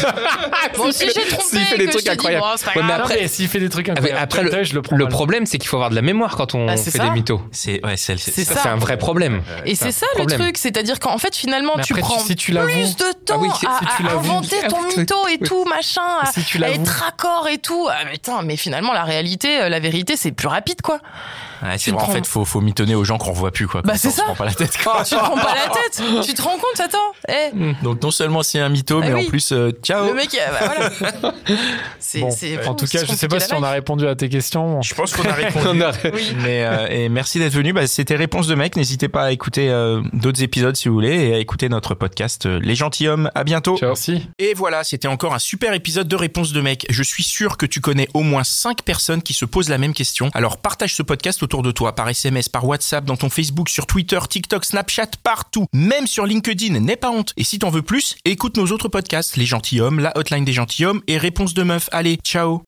Bon, 0.78 0.92
si 0.92 1.06
j'ai 1.08 1.28
trompé, 1.28 1.44
s'il 1.44 1.60
fait 1.60 1.78
des 1.78 1.88
trucs 1.88 1.94
je 1.94 1.98
te 1.98 2.02
dis, 2.04 2.10
incroyables. 2.12 2.46
Ouais, 2.46 2.82
mais 3.10 3.16
mais 3.22 3.28
s'il 3.28 3.48
fait 3.50 3.60
des 3.60 3.70
trucs 3.70 3.90
Ah, 3.90 3.94
incroyables, 3.94 4.20
après, 4.22 4.44
le, 4.44 4.64
je 4.64 4.74
le 4.74 4.82
prends 4.82 4.96
le 4.96 5.04
mal. 5.06 5.12
problème, 5.12 5.46
c'est 5.46 5.58
qu'il 5.58 5.68
faut 5.68 5.76
avoir 5.78 5.90
de 5.90 5.96
la 5.96 6.02
mémoire 6.02 6.38
quand 6.38 6.56
on 6.56 6.68
Ah, 6.70 6.78
fait 6.78 6.98
des 7.00 7.10
mythos. 7.10 7.42
C'est 7.52 7.86
ouais, 7.86 7.98
c'est 7.98 8.18
C'est 8.18 8.46
ça. 8.46 8.54
ça. 8.56 8.60
C'est 8.64 8.70
un 8.70 8.78
vrai 8.78 8.98
problème. 8.98 9.42
Et 9.66 9.76
c'est 9.76 9.92
ça 9.92 10.06
le 10.18 10.26
truc, 10.26 10.58
c'est-à-dire 10.58 11.00
qu'en 11.00 11.18
fait 11.18 11.36
finalement 11.36 11.74
tu 11.84 11.92
après, 11.94 12.02
prends 12.02 12.20
si 12.20 12.36
tu 12.38 12.52
l'avoues- 12.54 12.70
plus 12.72 12.96
de 12.96 13.12
temps 13.26 13.42
Ah 13.44 13.56
si- 13.60 13.66
à, 13.66 14.12
inventer 14.14 14.56
Ah 14.64 14.68
ton 14.70 14.82
mytho 14.98 15.16
et 15.28 15.38
tout 15.40 15.66
machin, 15.66 16.02
Si 16.34 16.44
tu. 16.46 16.61
Être 16.70 16.88
raccord 16.88 17.48
et 17.48 17.58
tout. 17.58 17.88
Ah, 17.90 18.04
mais 18.06 18.14
putain, 18.14 18.42
mais 18.44 18.58
finalement 18.58 18.94
la 18.94 19.04
réalité, 19.04 19.62
euh, 19.62 19.70
la 19.70 19.80
vérité 19.80 20.16
c'est 20.16 20.32
plus 20.32 20.48
rapide 20.48 20.82
quoi. 20.82 21.00
Ouais, 21.64 21.78
Tu 21.78 21.86
c'est 21.86 21.92
vrai, 21.92 22.02
en 22.02 22.04
prends- 22.06 22.14
fait, 22.14 22.26
faut, 22.28 22.46
faut 22.46 22.62
mitonner 22.62 22.96
aux 22.96 23.04
gens 23.04 23.18
qu'on 23.18 23.32
revoit 23.32 23.52
plus, 23.52 23.68
quoi. 23.68 23.82
Bah, 23.84 23.94
c'est 23.98 24.08
on 24.08 24.12
se 24.12 24.18
ça. 24.18 24.24
prend 24.24 24.36
pas 24.36 24.46
la 24.46 24.54
tête, 24.54 24.78
quoi. 24.84 25.04
Tu 25.04 25.16
te 25.16 25.20
prends 25.20 25.36
pas 25.36 25.56
la 25.56 25.70
tête, 25.74 26.02
tu 26.26 26.34
te 26.34 26.42
rends 26.42 26.58
compte, 26.58 26.80
attends. 26.80 26.98
Eh, 27.30 27.74
Donc, 27.84 28.02
non 28.02 28.12
seulement 28.12 28.44
c'est 28.44 28.60
un 28.60 28.70
mytho, 28.70 29.00
Ah 29.04 29.08
mais 29.08 29.14
oui. 29.14 29.26
en 29.26 29.30
plus, 29.30 29.52
euh, 29.52 29.72
ciao. 29.84 30.06
le 30.06 30.14
mec, 30.14 30.30
euh, 30.36 30.52
bah, 30.52 30.92
voilà. 31.22 31.34
C'est, 32.00 32.20
Bon, 32.22 32.30
en 32.68 32.76
tout 32.76 32.86
cas, 32.88 33.06
je 33.06 33.14
sais 33.14 33.28
pas 33.28 33.40
si 33.40 33.54
on 33.54 33.64
a 33.64 33.70
répondu 33.72 34.08
à 34.08 34.16
tes 34.16 34.28
questions. 34.30 34.82
Je 34.82 34.94
pense 34.94 35.14
qu'on 35.14 35.28
a 35.30 35.34
répondu. 35.34 35.66
On 35.68 35.82
a- 35.82 35.92
Oui. 36.14 36.36
Mais 36.44 36.64
euh, 36.66 36.88
et 36.90 37.10
merci 37.10 37.40
d'être 37.40 37.54
venu. 37.54 37.74
Bah, 37.74 37.88
C'était 37.88 38.16
Réponse 38.16 38.48
de 38.48 38.56
mec. 38.56 38.76
N'hésitez 38.76 39.08
pas 39.08 39.24
à 39.26 39.32
écouter 39.32 39.70
euh, 39.70 40.02
d'autres 40.14 40.42
épisodes 40.44 40.76
si 40.76 40.88
vous 40.90 40.94
voulez 40.96 41.28
et 41.30 41.36
à 41.36 41.38
écouter 41.40 41.70
notre 41.70 41.96
podcast 41.96 42.46
euh, 42.46 42.60
Les 42.62 42.76
Gentilshommes. 42.76 43.30
À 43.36 43.44
bientôt. 43.44 43.78
Merci. 43.82 44.28
Et 44.40 44.54
voilà, 44.54 44.84
c'était 44.84 45.08
encore 45.08 45.34
un 45.34 45.40
super 45.40 45.74
épisode 45.74 46.08
de 46.08 46.16
Réponse 46.16 46.52
de 46.54 46.62
mec. 46.62 46.86
Je 46.90 47.04
suis 47.04 47.24
sûr 47.24 47.58
que 47.58 47.66
tu 47.66 47.82
connais 47.82 48.08
au 48.14 48.22
moins 48.22 48.44
5 48.44 48.82
personnes 48.84 49.22
qui 49.22 49.34
se 49.34 49.46
posent 49.46 49.70
la 49.70 49.78
même 49.78 49.94
question. 49.94 50.30
Alors 50.34 50.58
partage 50.58 50.96
ce 50.96 51.04
podcast 51.04 51.42
autour 51.44 51.51
autour 51.52 51.64
de 51.64 51.72
toi, 51.72 51.94
par 51.94 52.08
SMS, 52.08 52.48
par 52.48 52.66
WhatsApp, 52.66 53.04
dans 53.04 53.18
ton 53.18 53.30
Facebook, 53.30 53.68
sur 53.68 53.86
Twitter, 53.86 54.20
TikTok, 54.30 54.64
Snapchat, 54.64 55.08
partout. 55.22 55.66
Même 55.74 56.08
sur 56.08 56.26
LinkedIn, 56.26 56.80
n'aie 56.80 56.96
pas 56.96 57.12
honte. 57.12 57.34
Et 57.36 57.44
si 57.44 57.60
t'en 57.60 57.70
veux 57.70 57.82
plus, 57.82 58.16
écoute 58.24 58.56
nos 58.56 58.68
autres 58.68 58.88
podcasts, 58.88 59.36
Les 59.36 59.46
Gentilhommes, 59.46 60.00
La 60.00 60.18
Hotline 60.18 60.46
des 60.46 60.54
Gentilhommes 60.54 61.02
et 61.08 61.18
Réponse 61.18 61.54
de 61.54 61.64
Meuf. 61.64 61.90
Allez, 61.92 62.18
ciao 62.24 62.62